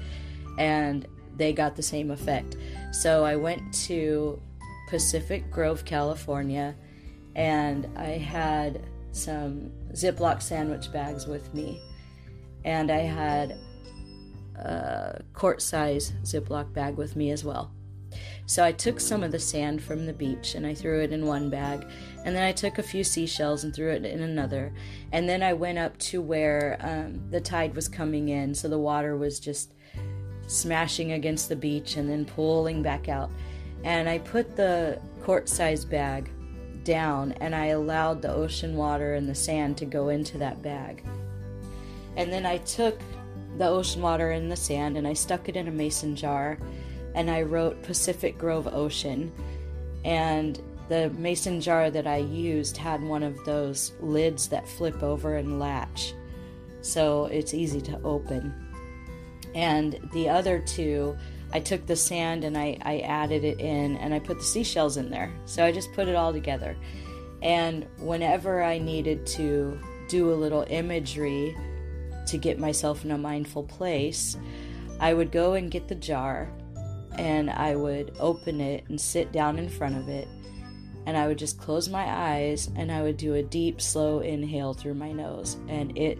and 0.58 1.08
they 1.36 1.54
got 1.54 1.76
the 1.76 1.82
same 1.82 2.12
effect. 2.12 2.58
So 2.91 3.26
I 3.26 3.36
went 3.36 3.74
to 3.86 4.41
Pacific 4.89 5.50
Grove, 5.50 5.86
California, 5.86 6.76
and 7.36 7.88
I 7.98 8.17
had 8.17 8.84
some 9.12 9.72
Ziploc 9.93 10.41
sandwich 10.41 10.91
bags 10.91 11.27
with 11.27 11.54
me, 11.54 11.82
and 12.65 12.91
I 12.91 12.99
had 12.99 13.58
a 14.56 15.21
quart 15.34 15.62
size 15.62 16.13
Ziploc 16.23 16.73
bag 16.73 16.95
with 16.97 17.15
me 17.15 17.32
as 17.32 17.43
well. 17.43 17.71
So 18.45 18.63
I 18.65 18.73
took 18.73 18.99
some 18.99 19.23
of 19.23 19.32
the 19.32 19.39
sand 19.39 19.82
from 19.82 20.06
the 20.06 20.12
beach 20.12 20.56
and 20.56 20.65
I 20.67 20.73
threw 20.73 21.01
it 21.01 21.13
in 21.13 21.25
one 21.25 21.49
bag, 21.49 21.88
and 22.25 22.36
then 22.36 22.43
I 22.43 22.51
took 22.51 22.77
a 22.77 22.84
few 22.84 23.04
seashells 23.04 23.63
and 23.63 23.73
threw 23.73 23.91
it 23.91 24.04
in 24.04 24.21
another. 24.21 24.73
And 25.13 25.27
then 25.30 25.41
I 25.41 25.54
went 25.54 25.77
up 25.77 25.97
to 25.99 26.21
where 26.21 26.77
um, 26.82 27.30
the 27.30 27.39
tide 27.39 27.73
was 27.75 27.88
coming 27.88 28.30
in, 28.30 28.54
so 28.54 28.67
the 28.67 28.77
water 28.77 29.15
was 29.15 29.39
just 29.39 29.73
smashing 30.47 31.13
against 31.13 31.47
the 31.47 31.56
beach 31.56 31.95
and 31.95 32.10
then 32.10 32.25
pulling 32.25 32.84
back 32.84 33.08
out. 33.08 33.32
And 33.86 34.10
I 34.10 34.19
put 34.19 34.56
the 34.56 34.99
quart 35.21 35.47
size 35.47 35.86
bag 35.86 36.30
down 36.84 37.34
and 37.34 37.56
I 37.56 37.67
allowed 37.67 38.22
the 38.22 38.34
ocean 38.34 38.76
water 38.76 39.13
and 39.13 39.28
the 39.28 39.36
sand 39.36 39.78
to 39.78 39.86
go 39.86 40.10
into 40.10 40.38
that 40.39 40.62
bag. 40.62 41.04
And 42.17 42.32
then 42.32 42.46
I 42.46 42.58
took 42.58 43.00
the 43.58 43.67
ocean 43.67 44.02
water 44.02 44.32
and 44.32 44.52
the 44.52 44.56
sand 44.56 44.98
and 44.98 45.08
I 45.08 45.13
stuck 45.13 45.50
it 45.50 45.56
in 45.56 45.67
a 45.67 45.72
mason 45.72 46.15
jar 46.15 46.58
and 47.15 47.30
I 47.30 47.41
wrote 47.41 47.84
Pacific 47.84 48.38
Grove 48.38 48.67
Ocean. 48.67 49.32
And 50.04 50.62
the 50.91 51.10
mason 51.12 51.62
jar 51.62 51.89
that 51.89 52.06
I 52.06 52.17
used 52.17 52.76
had 52.76 53.02
one 53.02 53.24
of 53.24 53.46
those 53.46 53.94
lids 54.02 54.48
that 54.50 54.67
flip 54.67 55.02
over 55.02 55.38
and 55.38 55.58
latch, 55.58 56.13
so 56.82 57.28
it's 57.28 57.54
easy 57.54 57.80
to 57.82 58.02
open. 58.04 58.54
And 59.56 60.00
the 60.12 60.28
other 60.28 60.60
two, 60.60 61.17
I 61.54 61.60
took 61.60 61.86
the 61.86 61.96
sand 61.96 62.44
and 62.44 62.58
I, 62.58 62.78
I 62.82 63.00
added 63.00 63.44
it 63.44 63.60
in 63.60 63.98
and 63.98 64.14
I 64.14 64.20
put 64.20 64.38
the 64.38 64.44
seashells 64.44 64.98
in 64.98 65.10
there. 65.10 65.32
So 65.46 65.66
I 65.66 65.72
just 65.72 65.92
put 65.94 66.08
it 66.08 66.16
all 66.16 66.32
together. 66.32 66.76
And 67.42 67.88
whenever 67.98 68.64
I 68.64 68.78
needed 68.78 69.26
to 69.28 69.80
do 70.08 70.32
a 70.32 70.36
little 70.36 70.66
imagery 70.70 71.56
to 72.28 72.38
get 72.38 72.60
myself 72.60 73.04
in 73.04 73.12
a 73.12 73.18
mindful 73.18 73.64
place, 73.64 74.38
I 75.00 75.14
would 75.14 75.32
go 75.32 75.54
and 75.54 75.72
get 75.72 75.88
the 75.88 75.96
jar 75.96 76.50
and 77.18 77.50
I 77.50 77.76
would 77.76 78.16
open 78.20 78.62
it 78.62 78.86
and 78.88 79.00
sit 79.00 79.32
down 79.32 79.60
in 79.60 79.68
front 79.68 79.98
of 79.98 80.08
it. 80.08 80.28
And 81.06 81.18
I 81.18 81.28
would 81.28 81.40
just 81.40 81.60
close 81.60 81.90
my 81.90 82.06
eyes 82.06 82.70
and 82.76 82.92
I 82.92 83.02
would 83.02 83.18
do 83.18 83.34
a 83.34 83.44
deep, 83.44 83.82
slow 83.82 84.20
inhale 84.20 84.74
through 84.74 84.94
my 84.94 85.12
nose. 85.12 85.58
And 85.68 85.98
it 85.98 86.20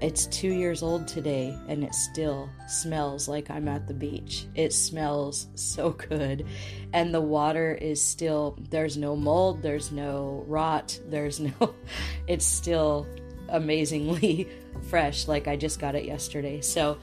it's 0.00 0.26
two 0.26 0.52
years 0.52 0.82
old 0.82 1.08
today 1.08 1.58
and 1.68 1.82
it 1.82 1.94
still 1.94 2.50
smells 2.68 3.28
like 3.28 3.50
I'm 3.50 3.66
at 3.66 3.86
the 3.86 3.94
beach. 3.94 4.46
It 4.54 4.72
smells 4.74 5.46
so 5.54 5.90
good. 5.90 6.46
And 6.92 7.14
the 7.14 7.20
water 7.20 7.74
is 7.74 8.02
still, 8.02 8.58
there's 8.70 8.98
no 8.98 9.16
mold, 9.16 9.62
there's 9.62 9.90
no 9.90 10.44
rot, 10.46 10.98
there's 11.08 11.40
no, 11.40 11.74
it's 12.26 12.44
still 12.44 13.06
amazingly 13.48 14.48
fresh, 14.90 15.28
like 15.28 15.48
I 15.48 15.56
just 15.56 15.80
got 15.80 15.94
it 15.94 16.04
yesterday. 16.04 16.60
So 16.60 16.98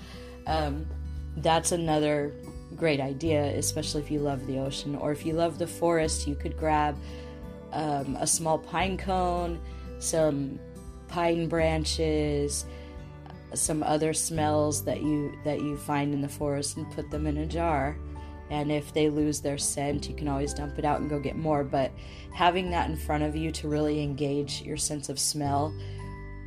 um, 0.45 0.86
that's 1.38 1.71
another 1.71 2.32
great 2.75 2.99
idea, 2.99 3.43
especially 3.58 4.03
if 4.03 4.12
you 4.12 4.19
love 4.19 4.45
the 4.45 4.60
ocean 4.60 4.95
or 4.95 5.12
if 5.12 5.25
you 5.25 5.34
love 5.34 5.58
the 5.58 5.67
forest. 5.67 6.27
You 6.27 6.36
could 6.36 6.58
grab 6.58 6.95
um, 7.71 8.17
a 8.19 8.27
small 8.27 8.60
pine 8.60 8.97
cone, 8.97 9.60
some 9.97 10.60
pine 11.08 11.47
branches 11.47 12.65
some 13.53 13.83
other 13.83 14.13
smells 14.13 14.83
that 14.85 15.01
you 15.01 15.37
that 15.43 15.61
you 15.61 15.77
find 15.77 16.13
in 16.13 16.21
the 16.21 16.29
forest 16.29 16.77
and 16.77 16.89
put 16.91 17.09
them 17.11 17.27
in 17.27 17.37
a 17.37 17.45
jar. 17.45 17.97
And 18.49 18.71
if 18.71 18.93
they 18.93 19.09
lose 19.09 19.41
their 19.41 19.57
scent 19.57 20.09
you 20.09 20.15
can 20.15 20.27
always 20.27 20.53
dump 20.53 20.77
it 20.77 20.85
out 20.85 21.01
and 21.01 21.09
go 21.09 21.19
get 21.19 21.37
more. 21.37 21.63
But 21.63 21.91
having 22.33 22.69
that 22.71 22.89
in 22.89 22.95
front 22.95 23.23
of 23.23 23.35
you 23.35 23.51
to 23.51 23.67
really 23.67 24.03
engage 24.03 24.61
your 24.61 24.77
sense 24.77 25.09
of 25.09 25.19
smell 25.19 25.73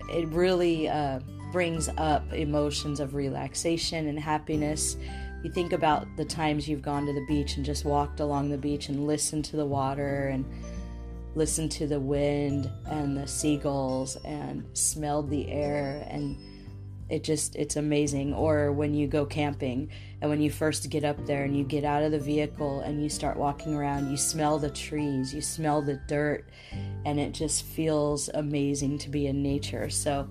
it 0.08 0.28
really 0.28 0.88
uh, 0.88 1.20
brings 1.52 1.88
up 1.96 2.32
emotions 2.32 3.00
of 3.00 3.14
relaxation 3.14 4.08
and 4.08 4.18
happiness. 4.18 4.96
You 5.42 5.52
think 5.52 5.72
about 5.72 6.06
the 6.16 6.24
times 6.24 6.68
you've 6.68 6.82
gone 6.82 7.06
to 7.06 7.12
the 7.12 7.24
beach 7.26 7.56
and 7.56 7.64
just 7.64 7.84
walked 7.84 8.20
along 8.20 8.50
the 8.50 8.58
beach 8.58 8.88
and 8.88 9.06
listened 9.06 9.44
to 9.46 9.56
the 9.56 9.66
water 9.66 10.28
and 10.28 10.44
listened 11.34 11.70
to 11.70 11.86
the 11.86 12.00
wind 12.00 12.70
and 12.86 13.16
the 13.16 13.26
seagulls 13.26 14.16
and 14.24 14.64
smelled 14.72 15.28
the 15.30 15.50
air 15.50 16.06
and 16.10 16.36
it 17.08 17.22
just 17.22 17.54
it's 17.56 17.76
amazing. 17.76 18.34
Or 18.34 18.72
when 18.72 18.94
you 18.94 19.06
go 19.06 19.24
camping 19.24 19.90
and 20.20 20.30
when 20.30 20.40
you 20.40 20.50
first 20.50 20.88
get 20.90 21.04
up 21.04 21.24
there 21.26 21.44
and 21.44 21.56
you 21.56 21.64
get 21.64 21.84
out 21.84 22.02
of 22.02 22.12
the 22.12 22.18
vehicle 22.18 22.80
and 22.80 23.02
you 23.02 23.08
start 23.08 23.36
walking 23.36 23.74
around 23.74 24.10
you 24.10 24.16
smell 24.16 24.58
the 24.58 24.70
trees 24.70 25.34
you 25.34 25.40
smell 25.40 25.82
the 25.82 26.00
dirt 26.08 26.48
and 27.04 27.20
it 27.20 27.32
just 27.32 27.64
feels 27.64 28.28
amazing 28.34 28.98
to 28.98 29.10
be 29.10 29.26
in 29.26 29.42
nature. 29.42 29.88
So 29.90 30.28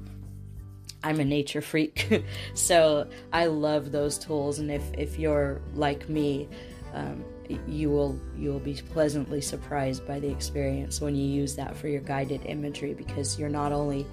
I'm 1.03 1.19
a 1.19 1.25
nature 1.25 1.61
freak. 1.61 2.25
So 2.55 3.07
I 3.31 3.45
love 3.45 3.91
those 3.91 4.17
tools 4.17 4.59
and 4.59 4.71
if 4.71 4.83
if 4.97 5.17
you're 5.19 5.61
like 5.73 6.09
me 6.09 6.49
um, 6.93 7.23
you 7.67 7.89
will 7.89 8.19
you 8.37 8.51
will 8.51 8.59
be 8.59 8.73
pleasantly 8.73 9.41
surprised 9.41 10.07
by 10.07 10.19
the 10.19 10.29
experience 10.29 11.01
when 11.01 11.15
you 11.15 11.25
use 11.25 11.55
that 11.55 11.75
for 11.75 11.87
your 11.87 12.01
guided 12.01 12.45
imagery 12.45 12.93
because 12.93 13.37
you're 13.37 13.49
not 13.49 13.71
only 13.71 14.05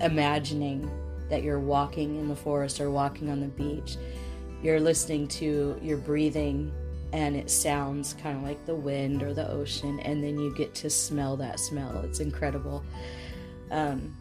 imagining 0.00 0.90
that 1.32 1.42
you're 1.42 1.58
walking 1.58 2.16
in 2.16 2.28
the 2.28 2.36
forest 2.36 2.78
or 2.78 2.90
walking 2.90 3.30
on 3.30 3.40
the 3.40 3.48
beach. 3.48 3.96
You're 4.62 4.80
listening 4.80 5.28
to 5.28 5.78
your 5.80 5.96
breathing 5.96 6.70
and 7.14 7.34
it 7.34 7.50
sounds 7.50 8.12
kind 8.22 8.36
of 8.36 8.42
like 8.42 8.66
the 8.66 8.74
wind 8.74 9.22
or 9.22 9.32
the 9.32 9.48
ocean, 9.50 9.98
and 10.00 10.22
then 10.22 10.38
you 10.38 10.54
get 10.54 10.74
to 10.76 10.90
smell 10.90 11.36
that 11.38 11.58
smell. 11.58 12.02
It's 12.04 12.20
incredible. 12.20 12.84
Um, 13.70 14.14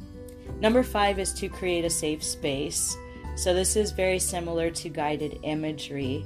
number 0.60 0.84
five 0.84 1.20
is 1.20 1.34
to 1.34 1.50
create 1.50 1.86
a 1.86 1.90
safe 1.90 2.24
space. 2.24 2.96
So, 3.36 3.54
this 3.54 3.76
is 3.76 3.92
very 3.92 4.20
similar 4.20 4.72
to 4.72 4.90
guided 4.90 5.40
imagery. 5.44 6.26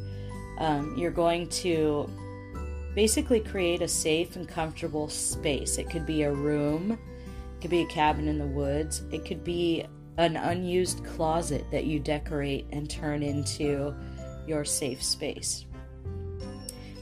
Um, 0.59 0.95
you're 0.97 1.11
going 1.11 1.49
to 1.49 2.09
basically 2.95 3.39
create 3.39 3.81
a 3.81 3.87
safe 3.87 4.35
and 4.35 4.47
comfortable 4.47 5.09
space. 5.09 5.77
It 5.77 5.89
could 5.89 6.05
be 6.05 6.23
a 6.23 6.31
room, 6.31 6.91
it 6.93 7.61
could 7.61 7.71
be 7.71 7.81
a 7.81 7.87
cabin 7.87 8.27
in 8.27 8.39
the 8.39 8.47
woods, 8.47 9.03
it 9.11 9.25
could 9.25 9.43
be 9.43 9.85
an 10.17 10.37
unused 10.37 11.03
closet 11.05 11.65
that 11.71 11.85
you 11.85 11.99
decorate 11.99 12.65
and 12.71 12.89
turn 12.89 13.21
into 13.21 13.93
your 14.47 14.63
safe 14.63 15.03
space. 15.03 15.65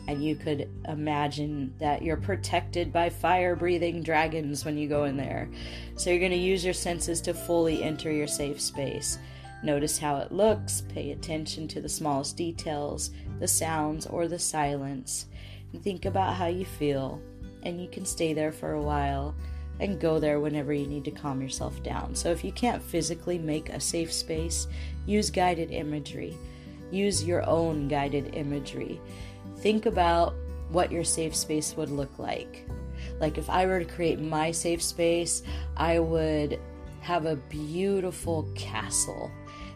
And 0.07 0.23
you 0.23 0.35
could 0.35 0.69
imagine 0.87 1.73
that 1.79 2.01
you're 2.01 2.17
protected 2.17 2.91
by 2.91 3.09
fire 3.09 3.55
breathing 3.55 4.03
dragons 4.03 4.65
when 4.65 4.77
you 4.77 4.89
go 4.89 5.05
in 5.05 5.15
there. 5.15 5.49
So 5.95 6.09
you're 6.09 6.19
going 6.19 6.31
to 6.31 6.37
use 6.37 6.65
your 6.65 6.73
senses 6.73 7.21
to 7.21 7.33
fully 7.33 7.83
enter 7.83 8.11
your 8.11 8.27
safe 8.27 8.59
space. 8.59 9.17
Notice 9.63 9.97
how 9.97 10.17
it 10.17 10.31
looks, 10.31 10.81
pay 10.81 11.11
attention 11.11 11.69
to 11.69 11.79
the 11.79 11.87
smallest 11.87 12.35
details, 12.35 13.11
the 13.39 13.47
sounds, 13.47 14.05
or 14.05 14.27
the 14.27 14.39
silence, 14.39 15.27
and 15.71 15.81
think 15.81 16.03
about 16.03 16.35
how 16.35 16.47
you 16.47 16.65
feel. 16.65 17.21
And 17.63 17.79
you 17.81 17.87
can 17.87 18.05
stay 18.05 18.33
there 18.33 18.51
for 18.51 18.73
a 18.73 18.81
while 18.81 19.33
and 19.83 19.99
go 19.99 20.17
there 20.17 20.39
whenever 20.39 20.71
you 20.71 20.87
need 20.87 21.03
to 21.03 21.11
calm 21.11 21.41
yourself 21.41 21.83
down. 21.83 22.15
So 22.15 22.31
if 22.31 22.43
you 22.43 22.53
can't 22.53 22.81
physically 22.81 23.37
make 23.37 23.67
a 23.67 23.81
safe 23.81 24.13
space, 24.13 24.67
use 25.05 25.29
guided 25.29 25.71
imagery. 25.71 26.37
Use 26.89 27.23
your 27.25 27.47
own 27.47 27.89
guided 27.89 28.33
imagery. 28.33 29.01
Think 29.57 29.85
about 29.85 30.35
what 30.69 30.91
your 30.91 31.03
safe 31.03 31.35
space 31.35 31.75
would 31.75 31.89
look 31.89 32.17
like. 32.17 32.65
Like 33.19 33.37
if 33.37 33.49
I 33.49 33.65
were 33.65 33.79
to 33.79 33.85
create 33.85 34.21
my 34.21 34.51
safe 34.51 34.81
space, 34.81 35.43
I 35.75 35.99
would 35.99 36.61
have 37.01 37.25
a 37.25 37.35
beautiful 37.35 38.49
castle 38.55 39.29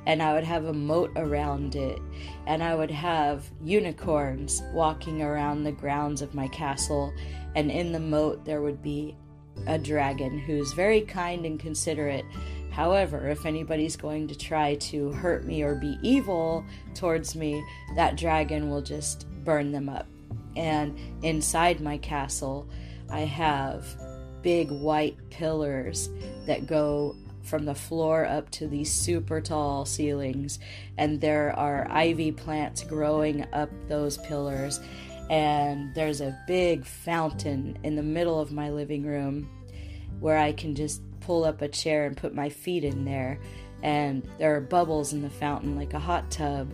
and 0.06 0.24
I 0.24 0.34
would 0.34 0.46
have 0.46 0.66
a 0.66 0.74
moat 0.74 1.12
around 1.18 1.76
it, 1.76 2.00
and 2.46 2.64
I 2.64 2.76
would 2.76 2.90
have 2.92 3.44
unicorns 3.62 4.64
walking 4.74 5.22
around 5.22 5.66
the 5.66 5.74
grounds 5.74 6.22
of 6.22 6.34
my 6.34 6.48
castle, 6.48 7.14
and 7.56 7.70
in 7.70 7.92
the 7.92 8.00
moat 8.00 8.46
there 8.46 8.62
would 8.62 8.82
be 8.82 9.18
a 9.66 9.78
dragon 9.78 10.38
who's 10.38 10.74
very 10.74 11.02
kind 11.02 11.46
and 11.46 11.60
considerate. 11.60 12.26
However, 12.72 13.28
if 13.30 13.46
anybody's 13.46 13.96
going 13.96 14.28
to 14.28 14.38
try 14.38 14.76
to 14.76 15.12
hurt 15.14 15.46
me 15.46 15.64
or 15.64 15.76
be 15.76 15.98
evil 16.04 16.64
towards 16.94 17.36
me, 17.36 17.64
that 17.96 18.18
dragon 18.18 18.70
will 18.70 18.84
just 18.84 19.26
burn 19.44 19.72
them 19.72 19.90
up. 19.90 20.06
And 20.56 20.98
inside 21.24 21.82
my 21.82 21.98
castle, 21.98 22.68
I 23.10 23.22
have 23.22 23.86
big 24.42 24.70
white 24.70 25.18
pillars 25.30 26.10
that 26.46 26.68
go 26.68 27.16
from 27.44 27.66
the 27.66 27.74
floor 27.76 28.26
up 28.26 28.50
to 28.52 28.68
these 28.68 28.92
super 28.92 29.42
tall 29.42 29.86
ceilings. 29.86 30.60
And 30.98 31.20
there 31.20 31.58
are 31.58 31.88
ivy 31.90 32.32
plants 32.32 32.84
growing 32.84 33.46
up 33.54 33.70
those 33.88 34.18
pillars 34.20 34.80
and 35.30 35.94
there's 35.94 36.22
a 36.22 36.38
big 36.48 36.86
fountain 36.86 37.78
in 37.84 37.96
the 37.96 38.04
middle 38.04 38.40
of 38.40 38.52
my 38.52 38.70
living 38.70 39.04
room 39.04 39.50
where 40.20 40.38
I 40.38 40.54
can 40.54 40.76
just 40.76 41.02
pull 41.20 41.44
up 41.44 41.62
a 41.62 41.68
chair 41.68 42.06
and 42.06 42.16
put 42.16 42.34
my 42.34 42.50
feet 42.50 42.84
in 42.84 43.06
there. 43.06 43.40
And 43.84 44.28
there 44.40 44.56
are 44.56 44.62
bubbles 44.62 45.14
in 45.14 45.22
the 45.22 45.30
fountain 45.30 45.76
like 45.76 45.94
a 45.94 46.00
hot 46.00 46.32
tub, 46.32 46.74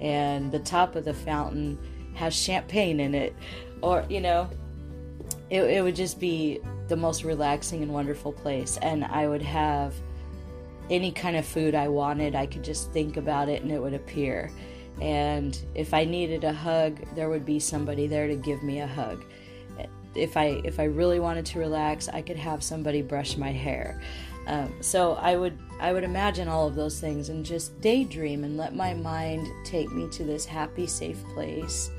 and 0.00 0.52
the 0.52 0.58
top 0.58 0.96
of 0.96 1.04
the 1.04 1.14
fountain 1.14 1.78
has 2.14 2.34
champagne 2.34 3.00
in 3.00 3.14
it. 3.14 3.34
Or, 3.80 4.04
you 4.08 4.20
know, 4.20 4.50
it, 5.48 5.62
it 5.62 5.82
would 5.82 5.96
just 5.96 6.20
be 6.20 6.60
the 6.88 6.96
most 6.96 7.24
relaxing 7.24 7.82
and 7.82 7.92
wonderful 7.92 8.32
place. 8.32 8.76
And 8.82 9.04
I 9.04 9.26
would 9.26 9.42
have 9.42 9.94
any 10.90 11.12
kind 11.12 11.36
of 11.36 11.46
food 11.46 11.74
I 11.74 11.88
wanted, 11.88 12.34
I 12.34 12.46
could 12.46 12.62
just 12.62 12.92
think 12.92 13.16
about 13.16 13.48
it 13.48 13.62
and 13.62 13.72
it 13.72 13.80
would 13.80 13.94
appear 13.94 14.50
and 15.00 15.58
if 15.74 15.92
I 15.92 16.04
needed 16.04 16.44
a 16.44 16.52
hug, 16.52 17.00
there 17.14 17.28
would 17.28 17.44
be 17.44 17.58
somebody 17.58 18.06
there 18.06 18.28
to 18.28 18.36
give 18.36 18.62
me 18.62 18.80
a 18.80 18.86
hug. 18.86 19.24
If 20.14 20.36
I 20.36 20.60
if 20.64 20.78
I 20.78 20.84
really 20.84 21.18
wanted 21.18 21.44
to 21.46 21.58
relax, 21.58 22.08
I 22.08 22.22
could 22.22 22.36
have 22.36 22.62
somebody 22.62 23.02
brush 23.02 23.36
my 23.36 23.50
hair. 23.50 24.00
Um, 24.46 24.74
so 24.80 25.14
I 25.14 25.36
would 25.36 25.58
I 25.80 25.92
would 25.92 26.04
imagine 26.04 26.48
all 26.48 26.68
of 26.68 26.76
those 26.76 27.00
things 27.00 27.28
and 27.28 27.44
just 27.44 27.80
daydream 27.80 28.44
and 28.44 28.56
let 28.56 28.76
my 28.76 28.94
mind 28.94 29.48
take 29.64 29.90
me 29.90 30.08
to 30.10 30.24
this 30.24 30.44
happy, 30.44 30.86
safe 30.86 31.22
place 31.34 31.90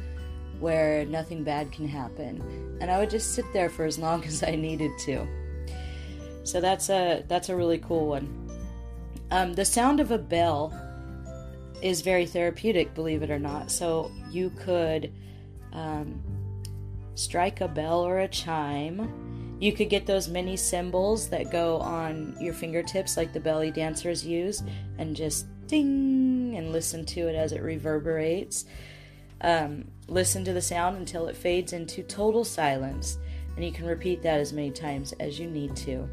where 0.59 1.05
nothing 1.05 1.43
bad 1.43 1.71
can 1.71 1.87
happen. 1.87 2.77
And 2.79 2.89
I 2.89 2.99
would 2.99 3.09
just 3.09 3.33
sit 3.33 3.45
there 3.51 3.69
for 3.69 3.83
as 3.83 3.99
long 3.99 4.23
as 4.25 4.43
I 4.43 4.55
needed 4.55 4.91
to. 4.99 5.27
So 6.43 6.61
that's 6.61 6.89
a 6.89 7.25
that's 7.27 7.49
a 7.49 7.55
really 7.55 7.79
cool 7.79 8.07
one. 8.07 8.41
Um, 9.31 9.53
the 9.53 9.65
sound 9.65 9.99
of 9.99 10.11
a 10.11 10.17
bell 10.17 10.71
is 11.85 12.01
very 12.01 12.25
therapeutic, 12.25 12.95
believe 12.95 13.21
it 13.21 13.29
or 13.29 13.37
not. 13.37 13.69
So 13.69 14.11
you 14.31 14.49
could 14.49 15.13
um, 15.71 16.19
strike 17.13 17.61
a 17.61 17.67
bell 17.67 18.01
or 18.03 18.17
a 18.19 18.27
chime. 18.27 19.57
You 19.59 19.71
could 19.71 19.91
get 19.91 20.07
those 20.07 20.27
mini 20.27 20.57
cymbals 20.57 21.29
that 21.29 21.51
go 21.51 21.77
on 21.77 22.35
your 22.41 22.55
fingertips, 22.55 23.17
like 23.17 23.33
the 23.33 23.39
belly 23.39 23.69
dancers 23.69 24.25
use, 24.25 24.63
and 24.97 25.15
just 25.15 25.45
ding 25.67 26.55
and 26.57 26.71
listen 26.71 27.05
to 27.05 27.27
it 27.27 27.35
as 27.35 27.51
it 27.51 27.61
reverberates. 27.61 28.65
Um, 29.41 29.85
listen 30.07 30.43
to 30.45 30.53
the 30.53 30.63
sound 30.63 30.97
until 30.97 31.27
it 31.27 31.37
fades 31.37 31.71
into 31.71 32.01
total 32.01 32.43
silence. 32.43 33.19
And 33.55 33.63
you 33.63 33.71
can 33.71 33.85
repeat 33.85 34.23
that 34.23 34.39
as 34.39 34.51
many 34.51 34.71
times 34.71 35.13
as 35.19 35.39
you 35.39 35.45
need 35.47 35.75
to. 35.77 36.09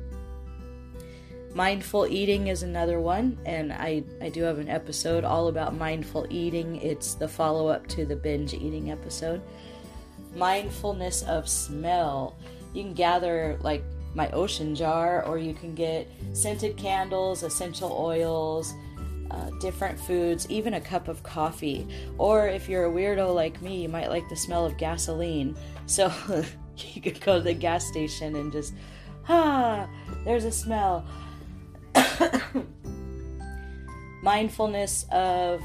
Mindful 1.54 2.06
eating 2.06 2.46
is 2.46 2.62
another 2.62 2.98
one, 2.98 3.38
and 3.44 3.74
I, 3.74 4.04
I 4.22 4.30
do 4.30 4.42
have 4.42 4.58
an 4.58 4.70
episode 4.70 5.22
all 5.22 5.48
about 5.48 5.74
mindful 5.74 6.26
eating. 6.30 6.76
It's 6.76 7.12
the 7.12 7.28
follow 7.28 7.68
up 7.68 7.86
to 7.88 8.06
the 8.06 8.16
binge 8.16 8.54
eating 8.54 8.90
episode. 8.90 9.42
Mindfulness 10.34 11.22
of 11.24 11.46
smell. 11.46 12.36
You 12.72 12.84
can 12.84 12.94
gather 12.94 13.58
like 13.60 13.84
my 14.14 14.30
ocean 14.30 14.74
jar, 14.74 15.26
or 15.26 15.36
you 15.36 15.52
can 15.52 15.74
get 15.74 16.08
scented 16.32 16.78
candles, 16.78 17.42
essential 17.42 17.92
oils, 17.92 18.72
uh, 19.30 19.50
different 19.60 20.00
foods, 20.00 20.46
even 20.48 20.74
a 20.74 20.80
cup 20.80 21.06
of 21.08 21.22
coffee. 21.22 21.86
Or 22.16 22.48
if 22.48 22.66
you're 22.66 22.86
a 22.86 22.90
weirdo 22.90 23.34
like 23.34 23.60
me, 23.60 23.82
you 23.82 23.90
might 23.90 24.08
like 24.08 24.26
the 24.30 24.36
smell 24.36 24.64
of 24.64 24.78
gasoline. 24.78 25.54
So 25.84 26.10
you 26.78 27.02
could 27.02 27.20
go 27.20 27.36
to 27.36 27.42
the 27.42 27.52
gas 27.52 27.86
station 27.86 28.36
and 28.36 28.50
just, 28.50 28.72
ah, 29.28 29.86
there's 30.24 30.44
a 30.44 30.52
smell. 30.52 31.06
Mindfulness 34.22 35.07
of 35.11 35.62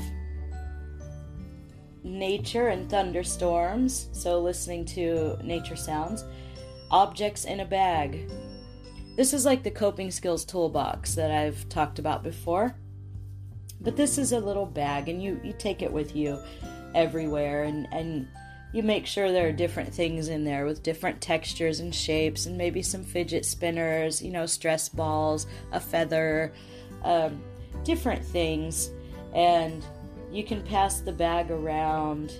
nature 2.03 2.69
and 2.69 2.89
thunderstorms, 2.89 4.09
so 4.11 4.39
listening 4.39 4.85
to 4.85 5.37
nature 5.43 5.75
sounds. 5.75 6.23
Objects 6.89 7.45
in 7.45 7.59
a 7.59 7.65
bag. 7.65 8.31
This 9.15 9.33
is 9.33 9.45
like 9.45 9.63
the 9.63 9.71
coping 9.71 10.11
skills 10.11 10.45
toolbox 10.45 11.15
that 11.15 11.31
I've 11.31 11.67
talked 11.69 11.99
about 11.99 12.23
before. 12.23 12.75
But 13.81 13.95
this 13.95 14.17
is 14.17 14.31
a 14.31 14.39
little 14.39 14.65
bag 14.65 15.09
and 15.09 15.21
you, 15.21 15.39
you 15.43 15.53
take 15.53 15.81
it 15.81 15.91
with 15.91 16.15
you 16.15 16.39
everywhere 16.95 17.63
and, 17.63 17.87
and 17.91 18.27
you 18.77 18.83
make 18.83 19.07
sure 19.07 19.31
there 19.31 19.47
are 19.47 19.51
different 19.51 19.91
things 19.91 20.27
in 20.27 20.43
there 20.43 20.63
with 20.63 20.83
different 20.83 21.19
textures 21.19 21.79
and 21.79 21.95
shapes 21.95 22.45
and 22.45 22.55
maybe 22.55 22.83
some 22.83 23.03
fidget 23.03 23.43
spinners, 23.43 24.21
you 24.21 24.29
know, 24.29 24.45
stress 24.45 24.87
balls, 24.87 25.47
a 25.71 25.79
feather, 25.79 26.53
um, 27.03 27.41
different 27.83 28.23
things. 28.23 28.91
And 29.33 29.83
you 30.31 30.43
can 30.43 30.61
pass 30.61 30.99
the 30.99 31.11
bag 31.11 31.49
around 31.49 32.39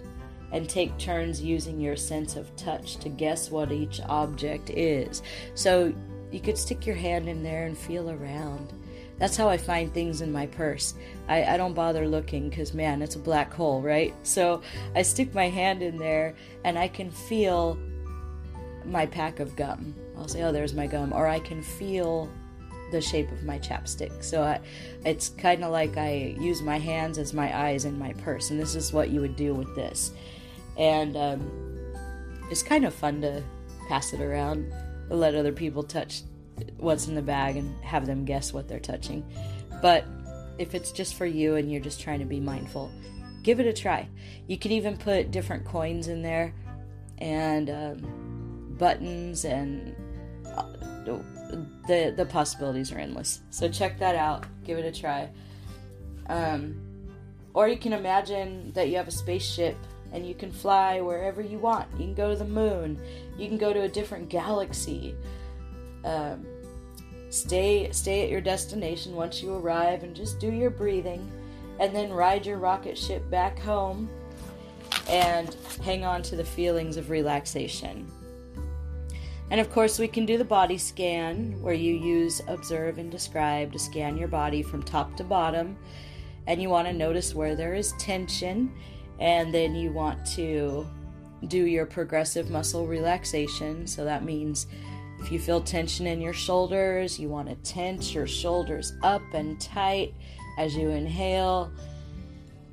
and 0.52 0.70
take 0.70 0.96
turns 1.00 1.42
using 1.42 1.82
your 1.82 1.96
sense 1.96 2.36
of 2.36 2.56
touch 2.56 2.98
to 2.98 3.10
guess 3.10 3.50
what 3.50 3.72
each 3.72 4.00
object 4.02 4.70
is. 4.70 5.24
So 5.56 5.92
you 6.32 6.40
could 6.40 6.60
stick 6.60 6.86
your 6.86 6.96
hand 6.96 7.28
in 7.28 7.42
there 7.42 7.66
and 7.66 7.76
feel 7.76 8.12
around. 8.12 8.74
That's 9.20 9.36
how 9.36 9.50
I 9.50 9.58
find 9.58 9.92
things 9.94 10.22
in 10.22 10.32
my 10.32 10.46
purse. 10.46 10.94
I, 11.28 11.44
I 11.44 11.58
don't 11.58 11.74
bother 11.74 12.08
looking 12.08 12.50
because, 12.50 12.74
man, 12.74 13.02
it's 13.02 13.16
a 13.16 13.20
black 13.20 13.52
hole, 13.52 13.82
right? 13.82 14.14
So 14.24 14.62
I 14.96 15.02
stick 15.02 15.34
my 15.34 15.50
hand 15.50 15.82
in 15.82 15.98
there 15.98 16.36
and 16.64 16.78
I 16.78 16.88
can 16.88 17.10
feel 17.10 17.78
my 18.86 19.06
pack 19.06 19.40
of 19.40 19.56
gum. 19.56 19.96
I'll 20.18 20.28
say, 20.28 20.44
oh, 20.44 20.52
there's 20.52 20.74
my 20.74 20.88
gum. 20.88 21.14
Or 21.14 21.28
I 21.28 21.40
can 21.40 21.64
feel 21.64 22.30
the 22.92 23.02
shape 23.02 23.32
of 23.32 23.44
my 23.44 23.60
chapstick. 23.60 24.24
So 24.24 24.44
I, 24.44 24.60
it's 25.04 25.30
kind 25.30 25.64
of 25.64 25.72
like 25.72 25.98
I 25.98 26.36
use 26.40 26.62
my 26.62 26.78
hands 26.78 27.18
as 27.18 27.34
my 27.34 27.58
eyes 27.58 27.86
in 27.86 27.98
my 27.98 28.14
purse. 28.14 28.52
And 28.52 28.60
this 28.60 28.76
is 28.76 28.94
what 28.94 29.10
you 29.10 29.20
would 29.22 29.36
do 29.36 29.54
with 29.54 29.76
this. 29.76 30.12
And 30.78 31.18
um, 31.18 31.52
it's 32.52 32.64
kind 32.64 32.86
of 32.86 32.94
fun 32.94 33.22
to 33.22 33.44
pass 33.90 34.14
it 34.14 34.22
around, 34.22 34.72
let 35.10 35.34
other 35.34 35.52
people 35.52 35.82
touch 35.82 36.22
what's 36.78 37.08
in 37.08 37.16
the 37.16 37.22
bag 37.22 37.58
and 37.58 37.84
have 37.84 38.06
them 38.06 38.26
guess 38.26 38.54
what 38.54 38.68
they're 38.68 38.80
touching. 38.80 39.24
But 39.82 40.06
if 40.58 40.74
it's 40.74 40.92
just 40.92 41.16
for 41.16 41.26
you 41.26 41.56
and 41.56 41.72
you're 41.72 41.82
just 41.82 42.02
trying 42.02 42.20
to 42.20 42.26
be 42.26 42.40
mindful, 42.40 42.92
give 43.44 43.60
it 43.60 43.66
a 43.66 43.74
try. 43.74 44.08
You 44.48 44.58
could 44.58 44.72
even 44.72 44.98
put 44.98 45.32
different 45.32 45.66
coins 45.66 46.08
in 46.08 46.22
there 46.22 46.54
and 47.20 47.70
um, 47.70 48.76
buttons 48.78 49.46
and 49.46 49.96
uh, 50.56 50.64
the 51.88 52.14
the 52.16 52.26
possibilities 52.26 52.92
are 52.92 53.00
endless. 53.00 53.42
So 53.50 53.70
check 53.70 54.00
that 54.00 54.16
out. 54.16 54.46
Give 54.66 54.78
it 54.78 54.86
a 54.86 55.00
try. 55.00 55.30
Um, 56.28 56.82
or 57.54 57.68
you 57.68 57.78
can 57.78 57.94
imagine 57.94 58.72
that 58.74 58.90
you 58.90 58.98
have 58.98 59.08
a 59.08 59.12
spaceship 59.12 59.78
and 60.12 60.28
you 60.28 60.36
can 60.36 60.52
fly 60.52 61.02
wherever 61.02 61.42
you 61.42 61.58
want. 61.58 61.90
You 61.94 62.06
can 62.06 62.14
go 62.14 62.30
to 62.30 62.36
the 62.36 62.46
moon. 62.46 63.00
You 63.38 63.48
can 63.48 63.58
go 63.58 63.74
to 63.74 63.82
a 63.82 63.90
different 63.90 64.30
galaxy. 64.30 65.16
Um, 66.08 66.46
stay 67.30 67.92
stay 67.92 68.24
at 68.24 68.30
your 68.30 68.40
destination 68.40 69.14
once 69.14 69.44
you 69.44 69.54
arrive 69.54 70.04
and 70.04 70.16
just 70.16 70.40
do 70.40 70.50
your 70.50 70.70
breathing 70.70 71.30
and 71.82 71.94
then 71.94 72.12
ride 72.14 72.46
your 72.46 72.58
rocket 72.58 72.98
ship 72.98 73.30
back 73.30 73.60
home 73.60 74.10
and 75.10 75.58
hang 75.84 76.06
on 76.06 76.22
to 76.24 76.38
the 76.38 76.46
feelings 76.46 76.96
of 76.96 77.10
relaxation. 77.10 78.10
And 79.52 79.60
of 79.60 79.70
course, 79.70 80.00
we 80.00 80.08
can 80.08 80.26
do 80.26 80.38
the 80.38 80.46
body 80.46 80.78
scan 80.78 81.62
where 81.62 81.74
you 81.74 81.94
use 81.94 82.42
observe 82.48 82.98
and 82.98 83.12
describe 83.12 83.74
to 83.74 83.80
scan 83.80 84.18
your 84.18 84.28
body 84.30 84.62
from 84.62 84.84
top 84.84 85.16
to 85.18 85.24
bottom. 85.24 85.78
And 86.48 86.62
you 86.62 86.70
want 86.70 86.88
to 86.88 86.94
notice 86.94 87.36
where 87.36 87.56
there 87.56 87.74
is 87.74 87.94
tension, 88.00 88.72
and 89.20 89.54
then 89.54 89.76
you 89.76 89.92
want 89.92 90.26
to 90.36 90.88
do 91.48 91.66
your 91.66 91.86
progressive 91.86 92.50
muscle 92.50 92.88
relaxation. 92.88 93.86
So 93.88 94.06
that 94.06 94.24
means 94.24 94.68
if 95.20 95.32
you 95.32 95.40
feel 95.40 95.62
tension 95.62 96.08
in 96.08 96.22
your 96.22 96.34
shoulders, 96.34 97.20
you 97.20 97.30
want 97.30 97.50
to 97.50 97.56
tense 97.56 98.14
your 98.14 98.28
shoulders 98.28 98.94
up 99.04 99.22
and 99.34 99.60
tight 99.60 100.14
as 100.58 100.76
you 100.76 100.90
inhale. 100.90 101.72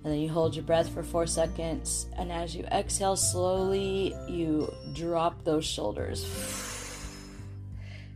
And 0.02 0.12
then 0.12 0.20
you 0.20 0.28
hold 0.28 0.54
your 0.54 0.64
breath 0.64 0.90
for 0.90 1.02
four 1.02 1.26
seconds. 1.26 2.06
And 2.16 2.30
as 2.30 2.54
you 2.54 2.64
exhale 2.64 3.16
slowly, 3.16 4.14
you 4.28 4.72
drop 4.92 5.44
those 5.44 5.64
shoulders. 5.64 6.24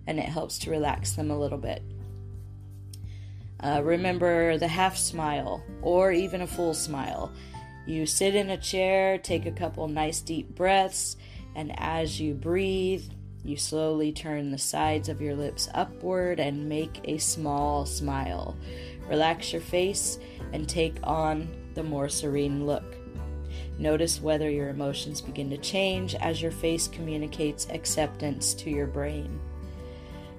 And 0.06 0.18
it 0.18 0.26
helps 0.26 0.58
to 0.60 0.70
relax 0.70 1.12
them 1.12 1.30
a 1.30 1.38
little 1.38 1.58
bit. 1.58 1.82
Uh, 3.60 3.80
remember 3.82 4.56
the 4.58 4.68
half 4.68 4.96
smile 4.96 5.64
or 5.82 6.12
even 6.12 6.42
a 6.42 6.46
full 6.46 6.74
smile. 6.74 7.32
You 7.86 8.04
sit 8.04 8.34
in 8.34 8.50
a 8.50 8.58
chair, 8.58 9.16
take 9.16 9.46
a 9.46 9.50
couple 9.50 9.88
nice 9.88 10.20
deep 10.20 10.54
breaths, 10.54 11.16
and 11.56 11.72
as 11.78 12.20
you 12.20 12.34
breathe, 12.34 13.10
you 13.44 13.56
slowly 13.56 14.12
turn 14.12 14.50
the 14.50 14.58
sides 14.58 15.08
of 15.08 15.20
your 15.20 15.34
lips 15.34 15.68
upward 15.74 16.40
and 16.40 16.68
make 16.68 17.00
a 17.04 17.18
small 17.18 17.86
smile. 17.86 18.56
Relax 19.08 19.52
your 19.52 19.62
face 19.62 20.18
and 20.52 20.68
take 20.68 20.96
on 21.02 21.48
the 21.74 21.82
more 21.82 22.08
serene 22.08 22.66
look. 22.66 22.96
Notice 23.78 24.20
whether 24.20 24.50
your 24.50 24.70
emotions 24.70 25.20
begin 25.20 25.48
to 25.50 25.56
change 25.56 26.14
as 26.16 26.42
your 26.42 26.50
face 26.50 26.88
communicates 26.88 27.68
acceptance 27.70 28.52
to 28.54 28.70
your 28.70 28.88
brain. 28.88 29.40